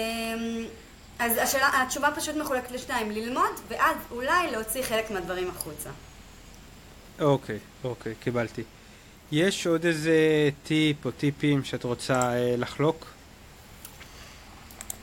אז 1.19 1.37
השאלה, 1.37 1.83
התשובה 1.83 2.09
פשוט 2.15 2.35
מחולקת 2.35 2.71
לשתיים, 2.71 3.11
ללמוד, 3.11 3.51
ואז 3.67 3.95
אולי 4.11 4.51
להוציא 4.51 4.83
חלק 4.83 5.11
מהדברים 5.11 5.49
החוצה. 5.49 5.89
אוקיי, 7.19 7.59
אוקיי, 7.83 8.15
קיבלתי. 8.19 8.63
יש 9.31 9.67
עוד 9.67 9.85
איזה 9.85 10.49
טיפ 10.63 11.05
או 11.05 11.11
טיפים 11.11 11.63
שאת 11.63 11.83
רוצה 11.83 12.33
אה, 12.33 12.55
לחלוק? 12.57 13.10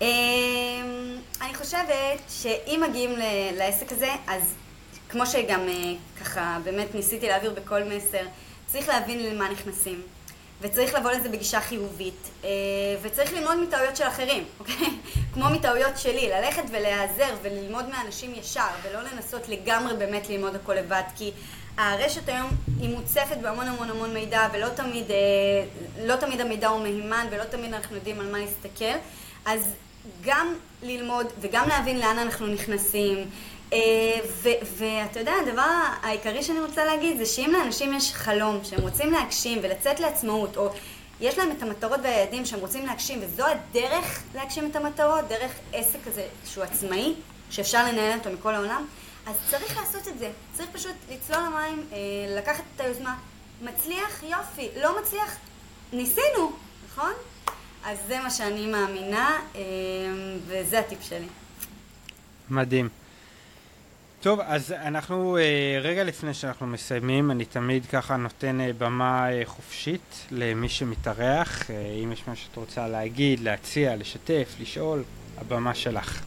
אמ, 0.00 1.18
אני 1.40 1.54
חושבת 1.54 2.20
שאם 2.28 2.82
מגיעים 2.88 3.10
לעסק 3.56 3.92
הזה, 3.92 4.10
אז 4.26 4.54
כמו 5.08 5.26
שגם 5.26 5.60
אה, 5.68 5.92
ככה 6.20 6.58
באמת 6.64 6.94
ניסיתי 6.94 7.28
להעביר 7.28 7.54
בכל 7.54 7.84
מסר, 7.84 8.24
צריך 8.66 8.88
להבין 8.88 9.24
למה 9.24 9.48
נכנסים. 9.48 10.02
וצריך 10.60 10.94
לבוא 10.94 11.10
לזה 11.10 11.28
בגישה 11.28 11.60
חיובית, 11.60 12.28
אה, 12.44 12.50
וצריך 13.02 13.32
ללמוד 13.32 13.56
מטעויות 13.56 13.96
של 13.96 14.04
אחרים, 14.04 14.44
אוקיי? 14.60 14.88
כמו 15.34 15.50
מטעויות 15.50 15.98
שלי, 15.98 16.28
ללכת 16.28 16.62
ולהיעזר 16.70 17.34
וללמוד 17.42 17.88
מאנשים 17.88 18.34
ישר, 18.34 18.66
ולא 18.82 19.00
לנסות 19.12 19.48
לגמרי 19.48 19.96
באמת 19.96 20.28
ללמוד 20.28 20.54
הכל 20.54 20.74
לבד, 20.74 21.02
כי 21.16 21.30
הרשת 21.76 22.28
היום 22.28 22.50
היא 22.80 22.96
מוצפת 22.96 23.36
בהמון 23.42 23.68
המון 23.68 23.90
המון 23.90 24.14
מידע, 24.14 24.48
ולא 24.52 24.68
תמיד, 24.68 25.10
אה, 25.10 25.16
לא 26.04 26.16
תמיד 26.16 26.40
המידע 26.40 26.68
הוא 26.68 26.82
מהימן, 26.82 27.26
ולא 27.30 27.44
תמיד 27.44 27.74
אנחנו 27.74 27.96
יודעים 27.96 28.20
על 28.20 28.30
מה 28.32 28.38
להסתכל, 28.38 28.98
אז 29.44 29.74
גם 30.24 30.54
ללמוד 30.82 31.26
וגם 31.40 31.68
להבין 31.68 31.98
לאן 31.98 32.18
אנחנו 32.18 32.46
נכנסים, 32.46 33.30
אה, 33.72 33.78
ואתה 34.76 35.20
יודע, 35.20 35.32
הדבר 35.46 35.70
העיקרי 36.02 36.42
שאני 36.42 36.60
רוצה 36.60 36.84
להגיד 36.84 37.18
זה 37.18 37.26
שאם 37.26 37.52
לאנשים 37.52 37.94
יש 37.94 38.14
חלום 38.14 38.60
שהם 38.64 38.80
רוצים 38.80 39.12
להגשים 39.12 39.58
ולצאת 39.62 40.00
לעצמאות, 40.00 40.56
או 40.56 40.70
יש 41.20 41.38
להם 41.38 41.50
את 41.50 41.62
המטרות 41.62 42.00
והיעדים 42.02 42.46
שהם 42.46 42.60
רוצים 42.60 42.86
להגשים, 42.86 43.18
וזו 43.22 43.44
הדרך 43.46 44.22
להגשים 44.34 44.70
את 44.70 44.76
המטרות, 44.76 45.28
דרך 45.28 45.52
עסק 45.72 45.98
כזה 46.04 46.26
שהוא 46.46 46.64
עצמאי, 46.64 47.14
שאפשר 47.50 47.84
לנהל 47.84 48.18
אותו 48.18 48.30
מכל 48.30 48.54
העולם, 48.54 48.86
אז 49.26 49.34
צריך 49.50 49.76
לעשות 49.76 50.08
את 50.08 50.18
זה. 50.18 50.30
צריך 50.52 50.68
פשוט 50.72 50.94
לצלול 51.10 51.42
למים, 51.42 51.86
אה, 51.92 51.98
לקחת 52.36 52.64
את 52.76 52.80
היוזמה. 52.80 53.14
מצליח? 53.62 54.22
יופי. 54.22 54.68
לא 54.76 55.00
מצליח? 55.00 55.36
ניסינו, 55.92 56.52
נכון? 56.92 57.12
אז 57.84 57.98
זה 58.06 58.20
מה 58.20 58.30
שאני 58.30 58.66
מאמינה, 58.66 59.38
אה, 59.54 59.60
וזה 60.46 60.78
הטיפ 60.78 61.02
שלי. 61.02 61.26
מדהים. 62.50 62.88
טוב, 64.20 64.40
אז 64.40 64.72
אנחנו 64.72 65.36
אה, 65.36 65.78
רגע 65.82 66.04
לפני 66.04 66.34
שאנחנו 66.34 66.66
מסיימים, 66.66 67.30
אני 67.30 67.44
תמיד 67.44 67.86
ככה 67.86 68.16
נותן 68.16 68.60
אה, 68.60 68.70
במה 68.78 69.32
אה, 69.32 69.42
חופשית 69.44 70.26
למי 70.30 70.68
שמתארח. 70.68 71.70
אם 72.04 72.12
יש 72.12 72.22
מה 72.28 72.36
שאת 72.36 72.56
רוצה 72.56 72.88
להגיד, 72.88 73.40
להציע, 73.40 73.96
לשתף, 73.96 74.54
לשאול, 74.60 75.04
הבמה 75.38 75.74
שלך. 75.74 76.22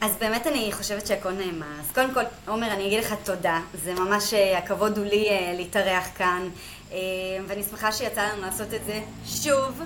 אז 0.00 0.16
באמת 0.20 0.46
אני 0.46 0.70
חושבת 0.72 1.06
שהכל 1.06 1.32
נאמר. 1.32 1.80
אז 1.80 1.92
קודם 1.94 2.14
כל, 2.14 2.22
עומר, 2.46 2.72
אני 2.72 2.86
אגיד 2.86 3.04
לך 3.04 3.14
תודה. 3.24 3.60
זה 3.74 3.94
ממש, 3.94 4.34
הכבוד 4.34 4.98
הוא 4.98 5.06
לי 5.06 5.28
להתארח 5.56 6.08
כאן, 6.16 6.48
ואני 7.46 7.62
שמחה 7.62 7.92
שיצא 7.92 8.22
לנו 8.22 8.42
לעשות 8.42 8.74
את 8.74 8.84
זה 8.84 9.00
שוב. 9.26 9.82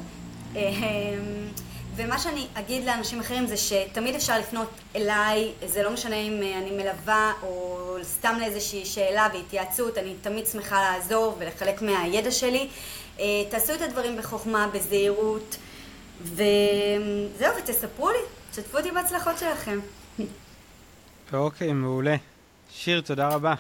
ומה 1.96 2.18
שאני 2.18 2.46
אגיד 2.54 2.84
לאנשים 2.84 3.20
אחרים 3.20 3.46
זה 3.46 3.56
שתמיד 3.56 4.14
אפשר 4.14 4.38
לפנות 4.38 4.70
אליי, 4.96 5.52
זה 5.66 5.82
לא 5.82 5.90
משנה 5.90 6.16
אם 6.16 6.42
אה, 6.42 6.58
אני 6.58 6.70
מלווה 6.70 7.32
או 7.42 7.96
סתם 8.02 8.36
לאיזושהי 8.40 8.84
שאלה 8.84 9.28
והתייעצות, 9.34 9.98
אני 9.98 10.14
תמיד 10.22 10.46
שמחה 10.46 10.80
לעזור 10.80 11.36
ולחלק 11.38 11.82
מהידע 11.82 12.30
שלי. 12.30 12.68
אה, 13.20 13.24
תעשו 13.50 13.74
את 13.74 13.80
הדברים 13.80 14.16
בחוכמה, 14.16 14.68
בזהירות, 14.74 15.56
וזהו, 16.22 17.56
ותספרו 17.58 18.10
לי, 18.10 18.18
תשתפו 18.50 18.78
אותי 18.78 18.90
בהצלחות 18.90 19.38
שלכם. 19.38 19.80
אוקיי, 21.32 21.72
מעולה. 21.72 22.16
שיר, 22.70 23.00
תודה 23.00 23.28
רבה. 23.28 23.54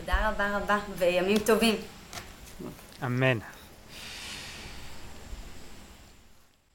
תודה 0.00 0.28
רבה 0.28 0.56
רבה, 0.56 0.78
וימים 0.98 1.38
טובים. 1.38 1.74
אמן. 3.04 3.38